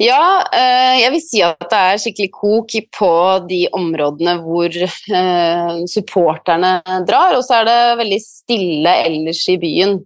Ja, 0.00 0.46
eh, 0.56 1.02
jeg 1.02 1.12
vil 1.12 1.20
si 1.20 1.42
at 1.44 1.66
det 1.68 1.76
er 1.76 2.00
skikkelig 2.00 2.30
kok 2.32 2.74
på 2.96 3.12
de 3.50 3.66
områdene 3.76 4.38
hvor 4.40 4.72
eh, 4.72 5.80
supporterne 5.92 6.78
drar, 7.04 7.36
og 7.36 7.44
så 7.44 7.58
er 7.58 7.68
det 7.68 7.80
veldig 8.00 8.20
stille 8.24 8.94
ellers 9.04 9.42
i 9.52 9.58
byen. 9.60 9.98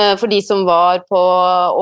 Eh, 0.00 0.14
for 0.16 0.32
de 0.32 0.38
som 0.40 0.62
var 0.64 1.02
på 1.10 1.20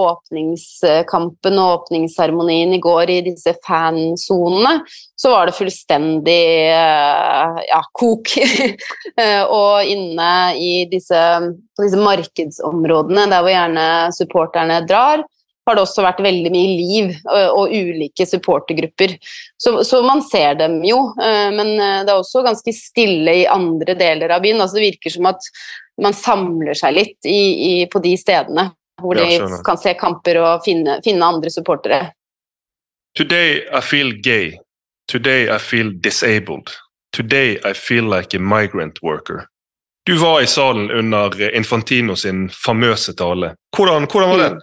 åpningskampen 0.02 1.60
og 1.62 1.76
åpningsseremonien 1.76 2.74
i 2.74 2.80
går 2.82 3.12
i 3.14 3.20
disse 3.28 3.54
fansonene, 3.62 4.80
så 5.14 5.30
var 5.30 5.46
det 5.46 5.54
fullstendig 5.54 6.42
ja, 6.66 7.78
kok. 7.94 8.32
Og 9.60 9.86
inne 9.86 10.32
i 10.58 10.72
disse, 10.90 11.20
disse 11.78 12.00
markedsområdene, 12.00 13.28
der 13.30 13.46
hvor 13.46 13.54
gjerne 13.54 13.86
supporterne 14.18 14.80
drar, 14.88 15.22
har 15.66 15.78
det 15.78 15.84
også 15.84 16.02
vært 16.02 16.20
veldig 16.24 16.50
mye 16.50 16.70
liv 16.74 17.12
og, 17.30 17.70
ulike 17.70 18.26
supportergrupper. 18.26 19.14
Så, 19.56 19.76
så, 19.86 20.00
man 20.02 20.22
ser 20.26 20.56
dem 20.58 20.80
jo, 20.86 20.98
men 21.18 21.76
det 21.78 22.10
er 22.10 22.16
også 22.16 22.42
ganske 22.42 22.74
stille 22.74 23.36
i 23.42 23.46
andre 23.46 23.94
deler 23.94 24.34
av 24.34 24.42
byen. 24.42 24.58
Altså 24.58 24.80
det 24.80 24.88
virker 24.88 25.14
som 25.14 25.30
at 25.30 25.46
man 26.02 26.16
samler 26.16 26.74
seg 26.78 26.96
litt 26.96 27.30
i, 27.30 27.42
i, 27.68 27.74
på 27.86 28.02
de 28.02 28.16
stedene 28.18 28.72
hvor 29.02 29.14
de 29.14 29.62
kan 29.66 29.78
se 29.78 29.94
kamper 29.98 30.38
og 30.42 30.64
finne, 30.64 31.00
finne 31.04 31.26
andre 31.26 31.50
supportere. 31.50 32.12
Today 33.18 33.62
I 33.72 33.80
feel 33.80 34.12
gay. 34.22 34.58
Today 35.10 35.48
I 35.50 35.58
feel 35.58 35.90
disabled. 36.00 36.70
Today 37.12 37.58
I 37.64 37.72
feel 37.74 38.04
like 38.04 38.36
a 38.36 38.40
migrant 38.40 39.02
worker. 39.02 39.46
Du 40.06 40.16
var 40.18 40.40
i 40.42 40.46
salen 40.46 40.90
under 40.90 41.54
Infantino 41.56 42.16
sin 42.16 42.48
famøse 42.50 43.14
tale. 43.14 43.54
Hvordan, 43.76 44.06
hvordan 44.10 44.30
var 44.30 44.38
det? 44.38 44.62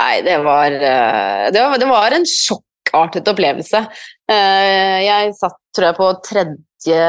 Nei, 0.00 0.22
det 0.24 0.38
var, 0.40 0.72
eh, 0.72 1.48
det 1.52 1.60
var, 1.60 1.78
det 1.78 1.88
var 1.88 2.14
en 2.16 2.24
sjokkartet 2.28 3.28
opplevelse. 3.28 3.82
Eh, 4.30 4.98
jeg 5.04 5.34
satt, 5.36 5.58
tror 5.76 5.88
jeg, 5.88 5.98
på 5.98 6.08
tredje 6.24 7.08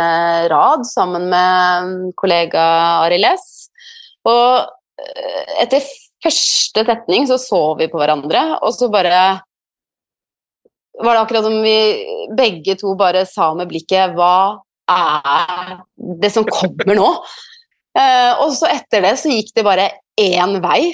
rad 0.52 0.84
sammen 0.90 1.30
med 1.32 1.94
kollega 2.20 2.66
Arild 3.06 3.30
S. 3.32 3.48
Og 4.28 4.68
eh, 5.00 5.63
etter 5.63 5.88
første 6.24 6.84
setning 6.88 7.28
så 7.28 7.40
så 7.40 7.63
vi 7.80 7.88
på 7.92 8.00
hverandre, 8.00 8.44
og 8.63 8.75
så 8.75 8.92
bare 8.92 9.24
var 11.04 11.16
det 11.16 11.24
akkurat 11.24 11.48
som 11.48 11.56
vi 11.63 11.80
begge 12.38 12.75
to 12.80 12.94
bare 12.96 13.24
sa 13.25 13.50
med 13.58 13.72
blikket 13.72 14.13
Hva 14.13 14.60
er 14.92 15.80
det 16.22 16.30
som 16.32 16.46
kommer 16.46 16.94
nå? 17.00 17.08
Og 18.44 18.52
så 18.54 18.70
etter 18.70 19.02
det 19.02 19.16
så 19.18 19.32
gikk 19.34 19.50
det 19.58 19.66
bare 19.66 19.88
én 20.22 20.54
vei. 20.62 20.94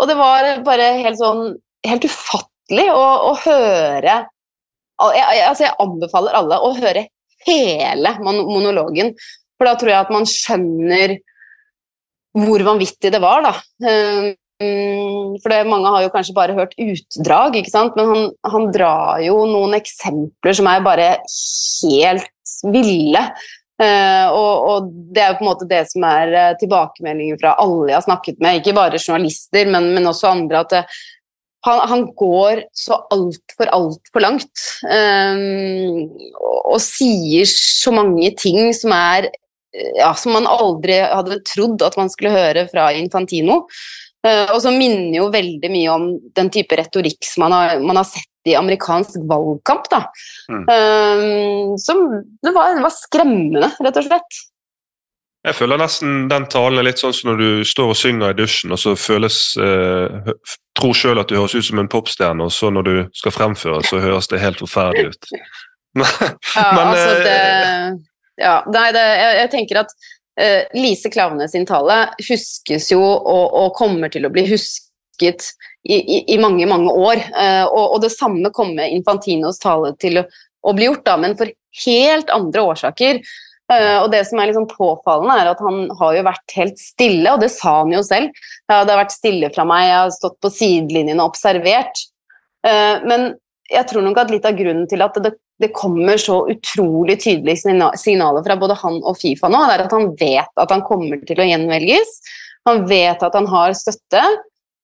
Og 0.00 0.08
det 0.08 0.16
var 0.18 0.48
bare 0.66 0.92
helt 1.02 1.20
sånn 1.20 1.56
helt 1.86 2.06
ufattelig 2.06 2.86
å, 2.94 3.02
å 3.28 3.32
høre 3.42 4.22
jeg, 5.10 5.40
altså 5.48 5.64
jeg 5.66 5.78
anbefaler 5.82 6.36
alle 6.38 6.58
å 6.62 6.72
høre 6.76 7.06
hele 7.46 8.12
monologen. 8.22 9.12
For 9.58 9.68
da 9.68 9.74
tror 9.78 9.92
jeg 9.92 10.04
at 10.04 10.12
man 10.14 10.28
skjønner 10.28 11.16
hvor 12.38 12.64
vanvittig 12.64 13.12
det 13.12 13.20
var, 13.22 13.42
da. 13.44 13.52
Ehm, 13.84 14.30
for 15.42 15.52
det, 15.52 15.62
mange 15.68 15.90
har 15.92 16.04
jo 16.04 16.12
kanskje 16.14 16.36
bare 16.36 16.56
hørt 16.56 16.76
utdrag, 16.80 17.58
ikke 17.58 17.72
sant? 17.72 17.98
men 17.98 18.12
han, 18.12 18.28
han 18.54 18.68
drar 18.74 19.20
jo 19.24 19.42
noen 19.50 19.76
eksempler 19.76 20.56
som 20.56 20.70
er 20.70 20.84
bare 20.86 21.08
helt 21.26 22.54
ville. 22.72 23.24
Uh, 23.80 24.28
og, 24.30 24.66
og, 24.68 24.90
det 25.14 25.22
er 25.22 25.32
jo 25.32 25.38
på 25.38 25.44
en 25.46 25.48
måte 25.48 25.66
det 25.70 25.80
som 25.90 26.04
er 26.06 26.34
uh, 26.36 26.52
tilbakemeldingen 26.60 27.38
fra 27.40 27.54
alle 27.58 27.88
jeg 27.88 27.96
har 27.96 28.04
snakket 28.04 28.42
med, 28.44 28.60
ikke 28.60 28.76
bare 28.76 29.00
journalister, 29.00 29.70
men, 29.72 29.88
men 29.96 30.06
også 30.10 30.28
andre, 30.28 30.60
at 30.60 30.74
det, 30.74 30.82
han, 31.66 31.80
han, 31.88 32.04
går 32.18 32.64
så 32.74 32.98
altfor, 33.14 33.70
altfor 33.70 34.24
langt. 34.24 34.64
Um, 34.82 36.10
og, 36.36 36.58
og, 36.74 36.78
sier 36.82 37.46
så 37.48 37.94
mange 37.94 38.32
ting 38.38 38.72
som 38.74 38.94
er 38.96 39.30
ja, 39.72 40.10
som 40.18 40.34
man 40.36 40.48
aldri 40.50 40.98
hadde 41.00 41.40
trodd 41.48 41.84
at 41.86 41.96
man 41.96 42.10
skulle 42.12 42.34
høre 42.34 42.66
fra 42.70 42.90
Infantino. 42.98 43.62
Uh, 44.26 44.46
og 44.52 44.58
som 44.62 44.76
minner 44.78 45.16
jo 45.16 45.30
veldig 45.34 45.70
mye 45.72 45.94
om 45.94 46.10
den 46.36 46.50
type 46.54 46.76
retorikk 46.78 47.24
som 47.26 47.46
man 47.46 47.56
har, 47.56 47.80
man 47.82 47.98
har 47.98 48.06
sett 48.10 48.28
i 48.48 48.54
amerikansk 48.58 49.20
valgkamp. 49.30 49.90
da. 49.90 50.04
Mm. 50.50 50.64
Um, 50.66 51.76
som 51.78 52.08
det 52.42 52.54
var, 52.54 52.74
det 52.76 52.82
var 52.84 52.94
skremmende, 52.96 53.70
rett 53.82 54.00
og 54.00 54.08
slett. 54.08 54.40
Jeg 55.42 55.58
føler 55.58 55.80
nesten 55.80 56.28
den 56.30 56.44
talen 56.50 56.78
er 56.78 56.86
litt 56.86 57.00
sånn 57.02 57.14
som 57.16 57.32
når 57.32 57.40
du 57.40 57.64
står 57.66 57.88
og 57.90 57.98
synger 57.98 58.30
i 58.30 58.38
dusjen, 58.38 58.74
og 58.74 58.78
så 58.78 58.94
føles 58.98 59.38
eh, 59.58 60.30
Tror 60.78 60.94
sjøl 60.96 61.20
at 61.20 61.28
du 61.28 61.34
høres 61.36 61.56
ut 61.58 61.66
som 61.66 61.82
en 61.82 61.90
popstjerne, 61.90 62.46
og 62.46 62.54
så 62.54 62.70
når 62.72 62.86
du 62.86 62.94
skal 63.18 63.34
fremføre, 63.34 63.82
så 63.84 63.98
høres 64.00 64.30
det 64.30 64.40
helt 64.40 64.62
forferdelig 64.62 65.10
ut. 65.12 65.28
ja, 65.98 66.68
Men, 66.72 66.86
altså 66.86 67.10
eh, 67.10 67.24
det 67.26 68.40
Ja, 68.40 68.54
nei, 68.72 68.86
det, 68.94 69.02
jeg, 69.02 69.34
jeg, 69.40 69.50
tenker 69.52 69.82
at 69.82 69.92
eh, 70.40 70.78
Lise 70.78 71.10
Klavne 71.12 71.50
sin 71.50 71.66
tale 71.68 71.98
huskes 72.22 72.88
jo 72.94 73.02
og, 73.02 73.44
og 73.58 73.74
kommer 73.76 74.14
til 74.14 74.24
å 74.24 74.32
bli 74.32 74.46
husket 74.48 75.50
i, 75.82 76.34
i, 76.34 76.38
mange, 76.38 76.66
mange 76.70 76.92
år. 76.92 77.22
Uh, 77.34 77.66
og, 77.66 77.84
og, 77.84 77.98
det 78.04 78.12
samme 78.14 78.52
kommer 78.54 78.86
Infantinos 78.86 79.58
tale 79.62 79.94
til 80.02 80.20
å, 80.22 80.26
å 80.62 80.74
bli 80.76 80.90
gjort, 80.90 81.06
da, 81.08 81.16
men 81.20 81.38
for 81.38 81.50
helt 81.84 82.30
andre 82.34 82.68
årsaker. 82.72 83.22
Eh, 83.72 83.98
og 84.02 84.10
det 84.12 84.22
som 84.28 84.40
er 84.40 84.50
liksom 84.50 84.68
påfallende, 84.70 85.36
er 85.38 85.52
at 85.52 85.60
han 85.64 85.84
har 85.98 86.16
jo 86.16 86.24
vært 86.26 86.56
helt 86.58 86.80
stille, 86.80 87.30
og 87.30 87.42
det 87.42 87.52
sa 87.54 87.78
han 87.82 87.94
jo 87.94 88.02
selv. 88.06 88.42
Ja, 88.68 88.82
det 88.82 88.94
har 88.94 89.02
vært 89.04 89.14
stille 89.14 89.52
fra 89.54 89.66
meg, 89.68 89.86
jeg 89.88 90.00
har 90.00 90.12
stått 90.16 90.38
på 90.42 90.50
sidelinjen 90.52 91.22
og 91.22 91.32
observert. 91.32 92.04
Eh, 92.66 93.06
men 93.08 93.32
jeg 93.72 93.88
tror 93.88 94.04
nok 94.04 94.20
at 94.20 94.32
litt 94.32 94.46
av 94.48 94.58
grunnen 94.58 94.88
til 94.90 95.04
at 95.04 95.16
det, 95.24 95.34
det 95.62 95.72
kommer 95.76 96.20
så 96.20 96.42
utrolig 96.52 97.20
tydelige 97.22 97.88
signaler 98.00 98.44
fra 98.44 98.58
både 98.60 98.76
han 98.82 98.98
og 99.00 99.16
Fifa 99.20 99.48
nå, 99.52 99.62
er 99.70 99.86
at 99.86 99.94
han 99.94 100.10
vet 100.18 100.60
at 100.60 100.74
han 100.74 100.84
kommer 100.84 101.22
til 101.28 101.40
å 101.40 101.46
gjenvelges. 101.48 102.18
Han 102.68 102.84
vet 102.90 103.22
at 103.24 103.38
han 103.38 103.48
har 103.50 103.72
støtte. 103.78 104.22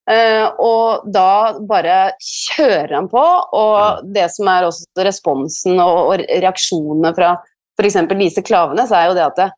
Uh, 0.08 0.48
og 0.64 1.04
da 1.12 1.52
bare 1.68 2.16
kjører 2.24 2.94
han 2.96 3.10
på, 3.12 3.24
og 3.58 4.06
det 4.14 4.24
som 4.32 4.48
er 4.48 4.64
også 4.64 5.04
responsen 5.04 5.76
og, 5.76 6.14
og 6.14 6.22
reaksjonene 6.24 7.10
fra 7.16 7.34
f.eks. 7.78 7.96
Lise 8.16 8.42
Klavenes, 8.46 8.90
er 8.90 9.06
jo 9.10 9.16
det 9.18 9.26
at 9.26 9.38
det, 9.38 9.48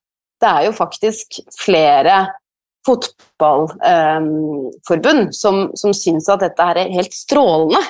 det 0.42 0.49
er 0.50 0.62
jo 0.66 0.73
faktisk 0.75 1.26
flere 1.54 2.16
fotballforbund 2.87 5.23
um, 5.28 5.33
som, 5.37 5.71
som 5.76 5.92
syns 5.95 6.28
at 6.33 6.40
dette 6.42 6.66
her 6.71 6.76
er 6.83 6.97
helt 6.97 7.14
strålende. 7.14 7.83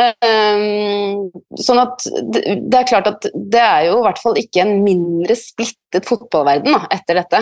Um, 0.00 1.28
sånn 1.60 1.80
at 1.82 2.06
det, 2.32 2.40
det, 2.64 2.78
er 2.78 2.88
klart 2.88 3.08
at 3.10 3.26
det 3.34 3.60
er 3.60 3.90
jo 3.90 3.98
i 4.00 4.04
hvert 4.06 4.22
fall 4.22 4.38
ikke 4.40 4.62
en 4.64 4.84
mindre 4.86 5.34
splittet 5.36 6.08
fotballverden 6.08 6.72
da, 6.72 6.80
etter 6.96 7.14
dette. 7.20 7.40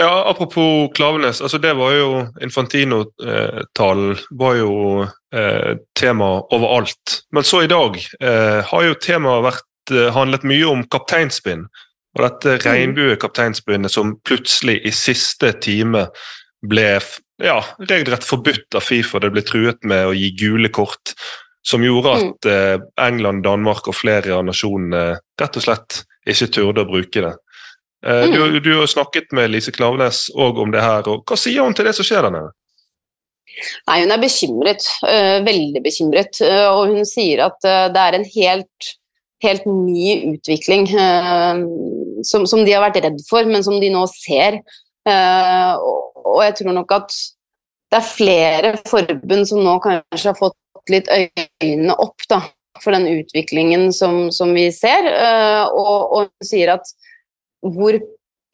Ja, 0.00 0.24
Apropos 0.26 0.90
Klavenes, 0.96 1.38
altså 1.38 1.60
det 1.62 1.70
var 1.78 1.92
jo 1.94 2.08
Infantino-talen 2.42 4.16
var 4.34 4.56
jo 4.58 4.72
eh, 5.06 5.76
tema 5.94 6.32
overalt. 6.50 7.20
Men 7.30 7.46
så 7.46 7.62
i 7.62 7.70
dag 7.70 8.00
eh, 8.00 8.58
har 8.66 8.88
jo 8.88 8.96
temaet 8.98 9.46
vært 9.46 9.68
Eh, 9.90 10.12
handlet 10.12 10.44
mye 10.48 10.64
om 10.68 10.84
kapteinspinn. 10.88 11.66
Og 12.14 12.22
dette 12.22 12.56
mm. 12.56 12.62
regnbuekapteinspinnet 12.64 13.92
som 13.92 14.14
plutselig 14.26 14.78
i 14.86 14.92
siste 14.94 15.52
time 15.64 16.06
ble 16.64 16.88
ja, 17.42 17.58
regelrett 17.82 18.24
forbudt 18.24 18.78
av 18.78 18.86
Fifa. 18.86 19.20
Det 19.20 19.32
ble 19.34 19.42
truet 19.44 19.82
med 19.84 20.08
å 20.08 20.14
gi 20.16 20.30
gule 20.38 20.70
kort, 20.72 21.16
som 21.66 21.84
gjorde 21.84 22.14
mm. 22.14 22.28
at 22.28 22.50
eh, 22.50 22.76
England, 23.08 23.44
Danmark 23.46 23.90
og 23.90 23.98
flere 23.98 24.36
av 24.36 24.46
nasjonene 24.46 25.06
rett 25.40 25.60
og 25.60 25.66
slett 25.66 26.04
ikke 26.30 26.52
turde 26.54 26.84
å 26.84 26.88
bruke 26.88 27.26
det. 27.26 27.34
Eh, 28.04 28.26
du, 28.32 28.40
mm. 28.40 28.58
du, 28.64 28.72
har 28.80 28.90
snakket 28.90 29.32
med 29.36 29.52
Lise 29.52 29.72
Klavenes 29.72 30.26
om 30.34 30.74
det 30.74 30.82
her, 30.84 31.08
og 31.08 31.24
hva 31.24 31.38
sier 31.40 31.64
hun 31.64 31.76
til 31.76 31.88
det 31.88 31.94
som 31.96 32.06
skjer 32.06 32.26
der 32.26 32.34
nede? 32.34 32.52
Nei, 33.86 34.00
Hun 34.02 34.10
er 34.10 34.18
bekymret, 34.18 34.86
veldig 35.46 35.80
bekymret. 35.84 36.40
og 36.42 36.90
hun 36.90 37.04
sier 37.06 37.44
at 37.44 37.60
det 37.62 38.02
er 38.02 38.16
en 38.16 38.24
helt 38.34 38.94
helt 39.44 39.68
ny 39.68 40.34
utvikling 40.34 40.88
eh, 40.88 41.62
som, 42.24 42.46
som, 42.48 42.64
de 42.64 42.74
har 42.74 42.84
vært 42.84 43.00
redd 43.04 43.22
for, 43.28 43.46
men 43.48 43.64
som 43.66 43.78
de 43.82 43.92
nå 43.92 44.04
ser. 44.12 44.60
Eh, 45.08 45.72
og, 45.78 46.40
jeg 46.44 46.58
tror 46.60 46.76
nok 46.78 46.92
at 46.96 47.16
det 47.92 48.00
er 48.00 48.10
flere 48.10 48.74
forbund 48.88 49.48
som 49.48 49.62
nå 49.62 49.78
kanskje 49.84 50.30
har 50.32 50.38
fått 50.38 50.92
litt 50.92 51.08
øynene 51.12 51.96
opp 52.02 52.24
da, 52.30 52.40
for 52.82 52.96
den 52.96 53.06
utviklingen 53.20 53.90
som, 53.94 54.28
som 54.34 54.52
vi 54.56 54.68
ser, 54.74 55.08
eh, 55.08 55.64
og, 55.68 56.16
og, 56.18 56.32
sier 56.44 56.74
at 56.76 56.94
hvor 57.64 57.96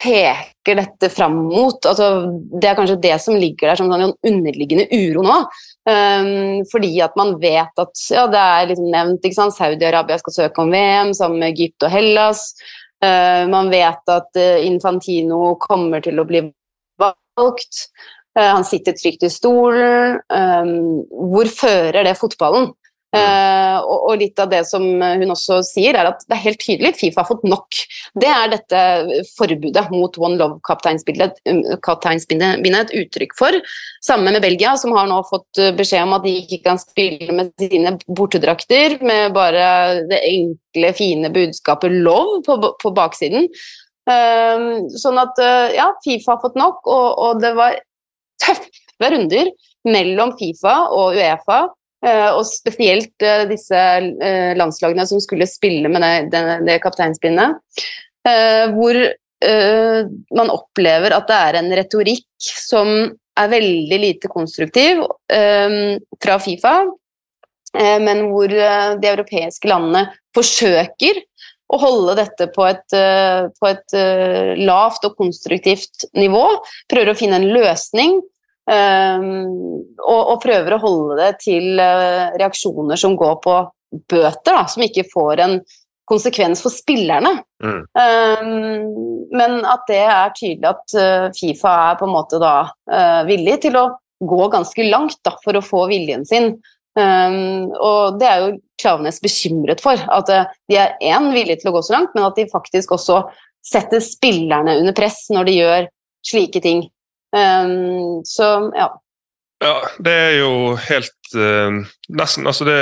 peker 0.01 0.79
dette 0.79 1.09
fram 1.13 1.35
mot? 1.49 1.85
Altså, 1.85 2.07
det 2.57 2.69
er 2.69 2.77
kanskje 2.77 2.99
det 3.03 3.15
som 3.21 3.37
ligger 3.37 3.69
der 3.71 3.79
som 3.79 3.91
en 3.93 4.13
underliggende 4.27 4.87
uro 4.89 5.25
nå. 5.25 5.37
Um, 5.89 6.61
fordi 6.71 6.93
at 7.01 7.15
man 7.17 7.35
vet 7.41 7.81
at 7.81 8.05
ja, 8.13 8.27
det 8.29 8.41
er 8.41 8.69
liksom 8.69 8.89
nevnt 8.93 9.27
Saudi-Arabia 9.57 10.19
skal 10.21 10.37
søke 10.37 10.61
om 10.61 10.73
VM 10.73 11.13
sammen 11.17 11.41
med 11.41 11.53
Egypt 11.53 11.85
og 11.85 11.93
Hellas. 11.93 12.47
Uh, 13.01 13.49
man 13.49 13.71
vet 13.73 14.13
at 14.13 14.41
uh, 14.41 14.65
Infantino 14.65 15.55
kommer 15.61 16.03
til 16.05 16.21
å 16.21 16.27
bli 16.29 16.43
valgt. 17.01 17.87
Uh, 18.37 18.47
han 18.57 18.65
sitter 18.65 18.97
trygt 18.97 19.25
i 19.25 19.33
stolen. 19.33 20.21
Um, 20.29 21.01
hvor 21.33 21.49
fører 21.49 22.05
det 22.07 22.17
fotballen? 22.21 22.71
Uh, 23.11 23.75
og, 23.83 24.05
og, 24.07 24.13
litt 24.21 24.39
av 24.39 24.47
det 24.53 24.61
som 24.69 24.83
hun 25.03 25.33
også 25.33 25.57
sier, 25.67 25.97
er 25.99 26.07
at 26.13 26.21
det 26.23 26.35
er 26.37 26.45
helt 26.45 26.61
tydelig 26.63 26.93
Fifa 26.95 27.19
har 27.19 27.27
fått 27.27 27.43
nok. 27.43 27.79
Det 28.23 28.29
er 28.31 28.53
dette 28.53 28.83
forbudet 29.35 29.83
mot 29.91 30.15
One 30.15 30.37
Love-kapteinsbindet 30.39 31.41
et 32.85 32.93
uttrykk 33.01 33.35
for. 33.35 33.57
Sammen 34.07 34.31
med 34.31 34.45
Belgia, 34.45 34.77
som 34.79 34.95
har 34.95 35.09
nå 35.11 35.17
fått 35.27 35.59
beskjed 35.75 36.05
om 36.05 36.15
at 36.15 36.23
de 36.23 36.37
ikke 36.39 36.61
kan 36.69 36.79
spille 36.79 37.35
med 37.35 37.51
sine 37.59 37.97
bortedrakter, 38.07 38.95
med 39.03 39.35
bare 39.35 40.05
det 40.07 40.21
enkle, 40.29 40.93
fine 40.95 41.33
budskapet 41.35 41.91
'love' 41.91 42.39
på, 42.47 42.57
på 42.79 42.93
baksiden. 42.95 43.51
Uh, 44.07 44.87
sånn 45.03 45.19
at 45.19 45.35
uh, 45.43 45.67
ja, 45.75 45.91
Fifa 46.05 46.37
har 46.37 46.41
fått 46.47 46.55
nok, 46.55 46.79
og, 46.87 47.07
og 47.27 47.43
det 47.43 47.51
var 47.59 47.75
tøffe 48.39 49.11
runder 49.11 49.51
mellom 49.83 50.31
Fifa 50.39 50.79
og 50.95 51.19
Uefa 51.19 51.65
Eh, 51.65 51.80
og 52.33 52.45
spesielt 52.49 53.21
eh, 53.21 53.43
disse 53.49 53.77
eh, 53.77 54.53
landslagene 54.57 55.05
som 55.09 55.21
skulle 55.21 55.47
spille 55.49 55.89
med 55.91 56.01
det, 56.01 56.13
det, 56.33 56.45
det 56.67 56.79
kapteinspinnet. 56.83 57.59
Hvor 58.21 58.97
man 60.37 60.51
opplever 60.53 61.15
at 61.15 61.25
det 61.25 61.37
er 61.47 61.55
en 61.57 61.71
retorikk 61.73 62.27
som 62.37 62.91
er 63.09 63.47
veldig 63.49 63.97
lite 63.97 64.29
konstruktiv 64.29 64.99
fra 65.25 66.35
Fifa, 66.43 66.75
men 68.05 68.21
hvor 68.29 68.53
de 68.53 69.09
europeiske 69.09 69.65
landene 69.71 70.03
forsøker 70.37 71.23
å 71.73 71.79
holde 71.81 72.19
dette 72.21 72.51
på 72.53 72.67
et, 72.69 72.85
på 73.57 73.71
et 73.71 73.97
lavt 74.61 75.09
og 75.09 75.17
konstruktivt 75.17 76.05
nivå. 76.13 76.45
Prøver 76.93 77.15
å 77.15 77.17
finne 77.17 77.41
en 77.41 77.49
løsning 77.57 78.19
og, 78.69 80.21
og, 80.21 80.35
prøver 80.43 80.75
å 80.75 80.81
holde 80.83 81.17
det 81.17 81.31
til 81.41 81.79
uh, 81.81 82.31
reaksjoner 82.39 82.99
som 82.99 83.17
går 83.19 83.39
på 83.43 83.55
bøter, 83.91 84.53
da, 84.53 84.65
som 84.69 84.83
ikke 84.85 85.07
får 85.11 85.41
en 85.43 85.55
konsekvens 86.11 86.61
for 86.63 86.73
spillerne. 86.73 87.37
Mm. 87.63 87.81
Um, 87.95 89.27
men 89.31 89.61
at 89.67 89.85
det 89.89 90.01
er 90.03 90.35
tydelig 90.37 90.71
at 90.71 90.95
uh, 90.97 91.27
Fifa 91.35 91.73
er 91.91 91.99
på 91.99 92.07
en 92.07 92.15
måte 92.15 92.39
da 92.41 92.55
uh, 92.69 93.21
villig 93.29 93.61
til 93.65 93.77
å 93.79 93.87
gå 94.21 94.41
ganske 94.53 94.85
langt 94.89 95.19
da, 95.25 95.35
for 95.43 95.57
å 95.57 95.65
få 95.65 95.87
viljen 95.91 96.27
sin. 96.27 96.53
Um, 96.97 97.71
og 97.79 98.19
det 98.19 98.27
er 98.27 98.43
jo 98.43 98.57
Klavenes 98.81 99.21
bekymret 99.23 99.83
for. 99.83 99.99
At 100.11 100.29
de 100.31 100.77
er 100.79 100.97
én 101.05 101.31
villige 101.33 101.61
til 101.61 101.71
å 101.71 101.77
gå 101.77 101.85
så 101.85 101.95
langt, 101.97 102.15
men 102.17 102.27
at 102.27 102.37
de 102.37 102.49
faktisk 102.51 102.95
også 102.97 103.23
setter 103.65 104.01
spillerne 104.03 104.79
under 104.81 104.95
press 104.97 105.27
når 105.33 105.47
de 105.47 105.57
gjør 105.59 105.87
slike 106.27 106.61
ting. 106.63 106.85
Um, 107.31 108.21
så 108.27 108.71
ja. 108.75 108.89
Ja, 109.61 109.75
det 110.03 110.11
er 110.11 110.33
jo 110.41 110.73
helt 110.89 111.35
uh, 111.37 111.77
Nesten 112.11 112.49
Altså, 112.49 112.65
det 112.67 112.79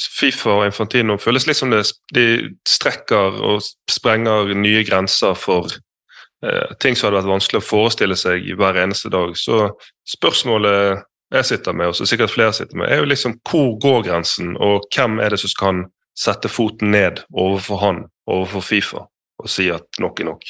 Fifa 0.00 0.54
og 0.56 0.64
Infantino 0.64 1.18
føles 1.20 1.44
litt 1.46 1.58
som 1.58 1.70
det, 1.70 1.84
de 2.16 2.24
strekker 2.66 3.36
og 3.44 3.60
sprenger 3.90 4.54
nye 4.56 4.80
grenser 4.88 5.36
for 5.36 5.68
uh, 5.68 6.72
ting 6.80 6.96
som 6.96 7.08
hadde 7.10 7.20
vært 7.20 7.32
vanskelig 7.34 7.60
å 7.60 7.68
forestille 7.68 8.16
seg 8.16 8.48
hver 8.56 8.80
eneste 8.80 9.12
dag. 9.12 9.36
Så 9.36 9.68
spørsmålet 10.08 11.04
jeg 11.30 11.46
sitter 11.46 11.76
med, 11.76 11.92
og 11.92 11.98
som 11.98 12.08
sikkert 12.08 12.32
flere 12.32 12.54
sitter 12.56 12.80
med, 12.80 12.88
er 12.90 13.02
jo 13.02 13.10
liksom 13.10 13.36
hvor 13.46 13.76
går 13.82 14.06
grensen, 14.08 14.56
og 14.56 14.88
hvem 14.94 15.20
er 15.22 15.34
det 15.34 15.42
som 15.44 15.52
kan 15.60 15.84
sette 16.18 16.50
foten 16.50 16.90
ned 16.90 17.22
overfor 17.30 17.84
han, 17.84 18.02
overfor 18.26 18.64
Fifa, 18.66 19.04
og 19.38 19.52
si 19.52 19.68
at 19.70 20.00
nok 20.02 20.24
er 20.24 20.32
nok? 20.32 20.48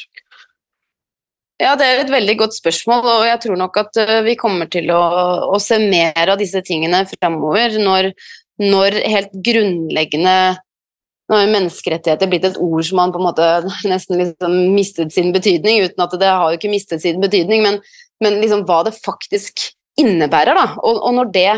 Ja, 1.61 1.75
Det 1.77 1.85
er 1.85 1.99
et 2.01 2.11
veldig 2.13 2.37
godt 2.41 2.57
spørsmål, 2.57 3.05
og 3.05 3.27
jeg 3.29 3.41
tror 3.43 3.59
nok 3.61 3.75
at 3.83 3.99
eh, 4.01 4.23
vi 4.25 4.37
kommer 4.41 4.69
til 4.73 4.89
å, 4.97 5.01
å 5.53 5.59
se 5.61 5.77
mer 5.83 6.33
av 6.33 6.39
disse 6.41 6.63
tingene 6.65 7.03
framover 7.11 7.77
når, 7.77 8.09
når, 8.65 8.97
helt 9.13 9.35
grunnleggende 9.45 10.37
når 11.31 11.53
menneskerettigheter 11.53 12.27
er 12.27 12.33
blitt 12.33 12.49
et 12.49 12.59
ord 12.59 12.87
som 12.89 12.99
man 13.03 13.13
på 13.13 13.21
en 13.21 13.27
måte 13.29 13.51
nesten 13.93 14.23
liksom 14.23 14.57
mistet 14.73 15.13
sin 15.15 15.35
betydning, 15.37 15.85
uten 15.85 16.07
at 16.07 16.17
det 16.19 16.33
har 16.33 16.49
jo 16.49 16.59
ikke 16.59 16.73
mistet 16.73 17.05
sin 17.05 17.21
betydning, 17.23 17.63
men, 17.67 17.79
men 18.25 18.41
liksom 18.41 18.65
hva 18.65 18.81
det 18.89 18.97
faktisk 18.97 19.69
innebærer. 20.01 20.57
da, 20.57 20.67
og, 20.81 20.97
og 20.97 21.17
når 21.21 21.33
det 21.37 21.49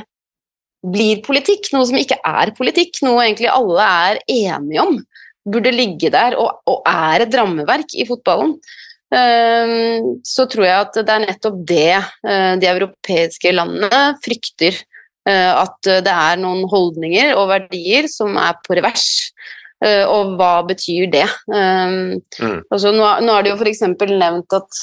blir 0.82 1.22
politikk, 1.22 1.70
noe 1.72 1.86
som 1.86 2.02
ikke 2.02 2.18
er 2.26 2.50
politikk, 2.58 3.04
noe 3.06 3.22
egentlig 3.22 3.54
alle 3.54 3.86
er 3.86 4.24
enige 4.26 4.82
om, 4.82 4.98
burde 5.46 5.70
ligge 5.74 6.10
der 6.10 6.34
og, 6.38 6.58
og 6.66 6.82
er 6.90 7.22
et 7.22 7.38
rammeverk 7.38 7.94
i 7.94 8.06
fotballen. 8.10 8.56
Ehm, 9.12 10.22
så 10.24 10.46
tror 10.48 10.66
jeg 10.66 10.86
at 10.86 10.96
det 10.96 11.12
er 11.12 11.24
nettopp 11.26 11.58
det 11.68 11.90
eh, 11.98 12.54
de 12.60 12.70
europeiske 12.70 13.52
landene 13.54 14.04
frykter. 14.24 14.78
Eh, 15.28 15.50
at 15.54 15.76
det 16.06 16.12
er 16.12 16.40
noen 16.40 16.64
holdninger 16.70 17.36
og 17.36 17.50
verdier 17.52 18.08
som 18.10 18.38
er 18.40 18.56
på 18.64 18.78
revers. 18.78 19.10
Eh, 19.82 20.02
og 20.06 20.36
hva 20.38 20.62
betyr 20.66 21.10
det? 21.12 21.28
Ehm, 21.52 22.18
mm. 22.38 22.58
Altså, 22.70 22.94
nå, 22.94 23.06
nå 23.26 23.36
er 23.36 23.44
det 23.44 23.52
jo 23.52 23.60
f.eks. 23.60 23.84
nevnt 24.00 24.58
at 24.58 24.82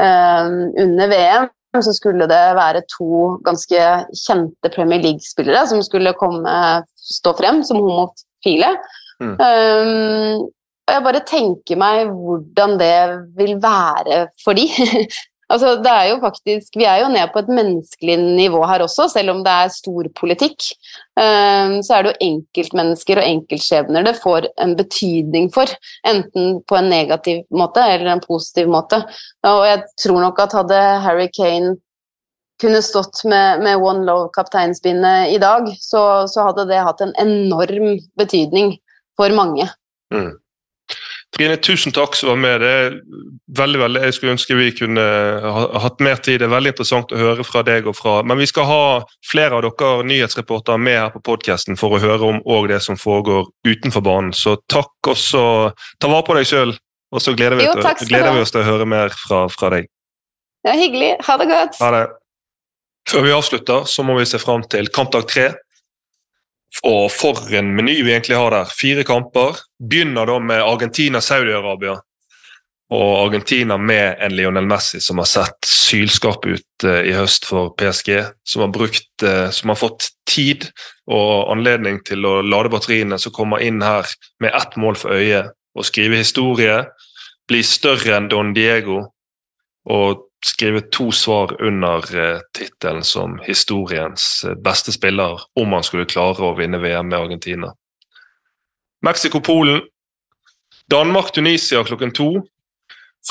ehm, 0.00 0.60
under 0.86 1.12
VM 1.12 1.48
så 1.84 1.92
skulle 1.94 2.26
det 2.30 2.44
være 2.56 2.80
to 2.90 3.36
ganske 3.46 3.82
kjente 4.16 4.70
Premier 4.74 5.02
League-spillere 5.04 5.66
som 5.68 5.82
skulle 5.84 6.16
komme, 6.18 6.54
stå 6.96 7.34
frem 7.38 7.60
som 7.66 7.82
homofile. 7.84 8.72
Mm. 9.20 9.34
Um, 9.36 10.46
og 10.88 10.94
jeg 10.94 11.04
bare 11.04 11.24
tenker 11.28 11.80
meg 11.80 12.06
hvordan 12.08 12.78
det 12.80 12.94
vil 13.36 13.58
være 13.60 14.22
for 14.40 14.56
de. 14.56 14.64
altså, 15.52 15.74
det 15.84 15.92
er 15.92 16.06
jo 16.08 16.20
faktisk, 16.22 16.78
Vi 16.80 16.86
er 16.88 17.02
jo 17.02 17.10
nede 17.12 17.28
på 17.34 17.42
et 17.42 17.50
menneskelig 17.52 18.16
nivå 18.38 18.62
her 18.70 18.86
også, 18.86 19.10
selv 19.12 19.34
om 19.34 19.42
det 19.44 19.52
er 19.52 19.74
stor 19.74 20.08
politikk. 20.16 20.70
Um, 21.20 21.78
så 21.84 21.98
er 21.98 22.06
det 22.06 22.14
jo 22.14 22.28
enkeltmennesker 22.30 23.20
og 23.20 23.28
enkeltskjebner 23.28 24.08
det 24.08 24.16
får 24.22 24.48
en 24.64 24.72
betydning 24.78 25.50
for. 25.52 25.68
Enten 26.08 26.62
på 26.64 26.80
en 26.80 26.88
negativ 26.88 27.44
måte 27.52 27.84
eller 27.84 28.14
en 28.14 28.24
positiv 28.24 28.72
måte. 28.72 29.02
Og 29.44 29.60
jeg 29.68 29.84
tror 30.00 30.24
nok 30.24 30.40
at 30.46 30.56
hadde 30.56 30.80
Harry 31.04 31.28
Kane 31.36 31.76
kunne 32.58 32.80
stått 32.82 33.22
med, 33.28 33.62
med 33.62 33.76
One 33.76 34.02
Love-kapteinspinnet 34.08 35.30
i 35.34 35.38
dag, 35.38 35.68
så, 35.78 36.26
så, 36.26 36.48
hadde 36.48 36.66
det 36.70 36.80
hatt 36.82 37.04
en 37.04 37.14
enorm 37.22 37.98
betydning 38.18 38.72
for 39.18 39.30
mange. 39.36 39.68
Mm. 40.14 40.32
Trine, 41.36 41.58
tusen 41.60 41.92
takk 41.92 42.16
som 42.16 42.30
var 42.30 42.38
med. 42.40 42.60
Det 42.60 43.00
veldig, 43.58 43.78
veldig, 43.82 44.02
Jeg 44.02 44.14
skulle 44.16 44.32
ønske 44.32 44.56
vi 44.56 44.70
kunne 44.72 45.02
ha, 45.44 45.64
hatt 45.84 46.00
mer 46.00 46.16
tid. 46.16 46.40
Det 46.40 46.48
er 46.48 46.54
veldig 46.54 46.72
interessant 46.72 47.12
å 47.12 47.20
høre 47.20 47.44
fra 47.44 47.62
deg. 47.66 47.86
og 47.86 47.96
fra, 47.96 48.22
Men 48.22 48.40
vi 48.40 48.46
skal 48.48 48.64
ha 48.64 48.84
flere 49.28 49.58
av 49.58 49.66
dere 49.66 50.06
nyhetsreportere 50.08 50.80
med 50.80 50.98
her 50.98 51.10
på 51.12 51.20
podkasten 51.20 51.76
for 51.76 51.96
å 51.96 52.00
høre 52.00 52.32
om 52.40 52.68
det 52.68 52.80
som 52.82 52.96
foregår 52.96 53.50
utenfor 53.66 54.00
banen. 54.00 54.32
Så 54.32 54.56
takk, 54.72 54.96
og 55.06 55.16
så 55.16 55.44
ta 56.00 56.08
vare 56.08 56.24
på 56.24 56.38
deg 56.38 56.48
sjøl. 56.48 56.76
Og 57.12 57.22
så 57.24 57.32
gleder, 57.32 57.56
vi, 57.56 57.64
jo, 57.64 57.76
til, 57.76 58.08
gleder 58.08 58.34
vi 58.36 58.40
oss 58.44 58.52
til 58.52 58.60
å 58.60 58.68
høre 58.68 58.84
mer 58.88 59.12
fra, 59.16 59.46
fra 59.48 59.70
deg. 59.72 59.88
Ja, 60.64 60.74
hyggelig. 60.76 61.14
Ha 61.24 61.36
det 61.40 61.46
godt. 61.48 61.78
Ha 61.80 61.92
det. 61.94 62.02
Før 63.08 63.24
vi 63.24 63.32
avslutter, 63.32 63.86
så 63.88 64.04
må 64.04 64.18
vi 64.18 64.26
se 64.28 64.40
fram 64.40 64.64
til 64.68 64.90
kampdag 64.92 65.28
tre 65.28 65.46
og 66.86 67.08
for 67.10 67.48
en 67.56 67.72
meny 67.74 67.96
vi 68.04 68.12
egentlig 68.12 68.36
har 68.38 68.52
der. 68.54 68.70
Fire 68.76 69.04
kamper. 69.06 69.58
Begynner 69.78 70.28
da 70.28 70.38
med 70.38 70.62
Argentina-Saudi-Arabia. 70.62 71.96
Og 72.94 73.10
Argentina 73.26 73.76
med 73.76 74.16
en 74.24 74.32
Lionel 74.32 74.68
Messi 74.68 75.00
som 75.04 75.18
har 75.20 75.28
sett 75.28 75.66
sylskarp 75.68 76.46
ut 76.48 76.86
uh, 76.86 77.02
i 77.04 77.12
høst 77.16 77.48
for 77.48 77.74
PSG. 77.76 78.22
Som 78.48 78.64
har, 78.64 78.72
brukt, 78.72 79.10
uh, 79.24 79.50
som 79.52 79.72
har 79.72 79.80
fått 79.80 80.10
tid 80.28 80.68
og 81.10 81.50
anledning 81.52 82.00
til 82.06 82.24
å 82.28 82.38
lade 82.44 82.72
batteriene. 82.72 83.18
Som 83.20 83.34
kommer 83.36 83.64
inn 83.64 83.82
her 83.84 84.08
med 84.40 84.54
ett 84.56 84.78
mål 84.80 85.00
for 85.00 85.18
øyet 85.18 85.52
og 85.76 85.88
skrive 85.88 86.22
historie. 86.22 86.80
Bli 87.48 87.64
større 87.64 88.16
enn 88.16 88.30
Don 88.32 88.54
Diego. 88.56 89.02
Og 89.88 90.27
skrive 90.46 90.80
to 90.80 91.10
svar 91.12 91.62
under 91.62 92.04
uh, 92.16 92.40
tittelen 92.54 93.04
som 93.04 93.38
historiens 93.46 94.44
uh, 94.46 94.54
beste 94.54 94.92
spiller, 94.92 95.40
om 95.54 95.72
han 95.72 95.86
skulle 95.86 96.08
klare 96.08 96.44
å 96.44 96.54
vinne 96.58 96.80
VM 96.82 97.08
med 97.10 97.18
Argentina. 97.18 97.72
Mexico-Polen. 99.04 99.82
Danmark-Tunisia 100.90 101.84
klokken 101.84 102.14
to. 102.14 102.30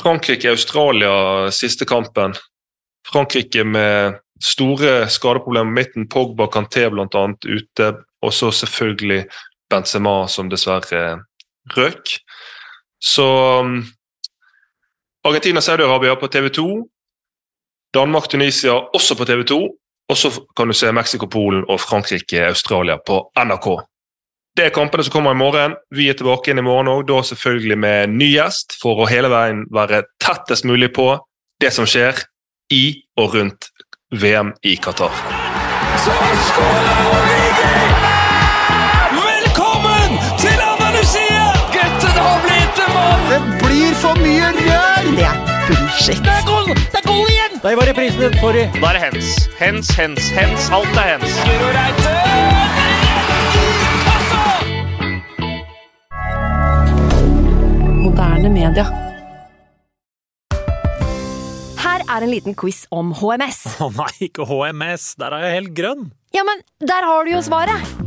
Frankrike-Australia 0.02 1.52
siste 1.52 1.86
kampen. 1.86 2.36
Frankrike 3.08 3.63
med 3.63 4.20
store 4.43 5.08
skadeproblemer 5.10 5.72
midten. 5.72 6.08
Pogba, 6.10 6.48
Kanté 6.48 6.89
bl.a. 6.89 7.24
ute. 7.46 7.93
Og 8.22 8.34
så 8.34 8.52
selvfølgelig 8.52 9.26
Benzema, 9.70 10.28
som 10.28 10.50
dessverre 10.50 11.24
røk. 11.76 12.17
Så 13.04 13.26
um, 13.60 13.82
Argentina-Saudi-Arabia 15.28 16.15
på 16.15 16.28
TV2. 16.28 16.67
Danmark-Tunisia 17.93 18.73
også 18.93 19.15
på 19.15 19.23
TV2. 19.23 19.60
Og 20.10 20.17
så 20.17 20.32
kan 20.58 20.67
du 20.67 20.73
se 20.73 20.91
Mexico-Polen 20.91 21.65
og 21.67 21.80
Frankrike-Australia 21.84 22.97
på 23.08 23.19
NRK. 23.38 23.67
Det 24.58 24.65
er 24.65 24.73
kampene 24.73 25.04
som 25.04 25.12
kommer 25.12 25.36
i 25.36 25.38
morgen. 25.38 25.76
Vi 25.93 26.08
er 26.10 26.15
tilbake 26.17 26.50
inn 26.50 26.62
i 26.62 26.65
morgen 26.65 26.88
òg, 26.89 27.04
da 27.10 27.19
selvfølgelig 27.21 27.78
med 27.78 28.15
ny 28.15 28.32
gjest, 28.32 28.78
for 28.82 29.04
å 29.04 29.10
hele 29.10 29.30
veien 29.30 29.65
være 29.69 30.06
tettest 30.23 30.65
mulig 30.65 30.89
på 30.95 31.12
det 31.62 31.73
som 31.76 31.86
skjer 31.86 32.23
i 32.73 33.04
og 33.19 33.36
rundt 33.36 33.69
VM 34.15 34.56
i 34.63 34.78
Qatar. 34.82 35.13
Så 36.02 36.15
skåler 36.47 37.04
Origi! 37.12 37.69
Velkommen 39.19 40.17
til 40.41 40.67
Andalusia! 40.71 41.47
Gutten 41.76 42.21
har 42.23 42.45
blitt 42.47 42.86
en 42.88 42.93
mann! 42.97 43.28
Det 43.30 43.41
blir 43.62 43.97
for 44.02 44.23
mye 44.23 44.54
rør! 44.58 45.12
Det 45.19 45.28
er 45.28 45.41
bullshit. 45.67 46.23
Det 46.23 46.38
er 46.39 46.47
Der 47.63 47.76
var 47.76 47.88
reprisen 47.89 48.20
din. 48.22 48.34
Sorry. 48.39 48.65
Da 48.82 48.88
er 48.88 48.93
det 48.93 49.02
hens. 49.02 49.50
Hens, 49.60 49.89
hens, 49.89 50.30
hens. 50.30 50.70
Alt 50.70 50.98
er 51.02 51.08
hens. 51.13 51.32
Moderne 58.06 58.50
media. 58.50 58.86
Her 61.82 62.06
er 62.06 62.22
en 62.22 62.30
liten 62.30 62.54
quiz 62.56 62.86
om 62.91 63.15
HMS. 63.17 63.63
Å 63.82 63.89
nei, 63.98 64.12
ikke 64.30 64.46
HMS. 64.46 65.15
Der 65.17 65.34
er 65.34 65.48
jeg 65.48 65.62
helt 65.62 65.74
grønn. 65.80 66.12
Ja, 66.38 66.46
men 66.46 66.62
der 66.86 67.10
har 67.10 67.26
du 67.26 67.34
jo 67.34 67.41
svaret! 67.41 68.07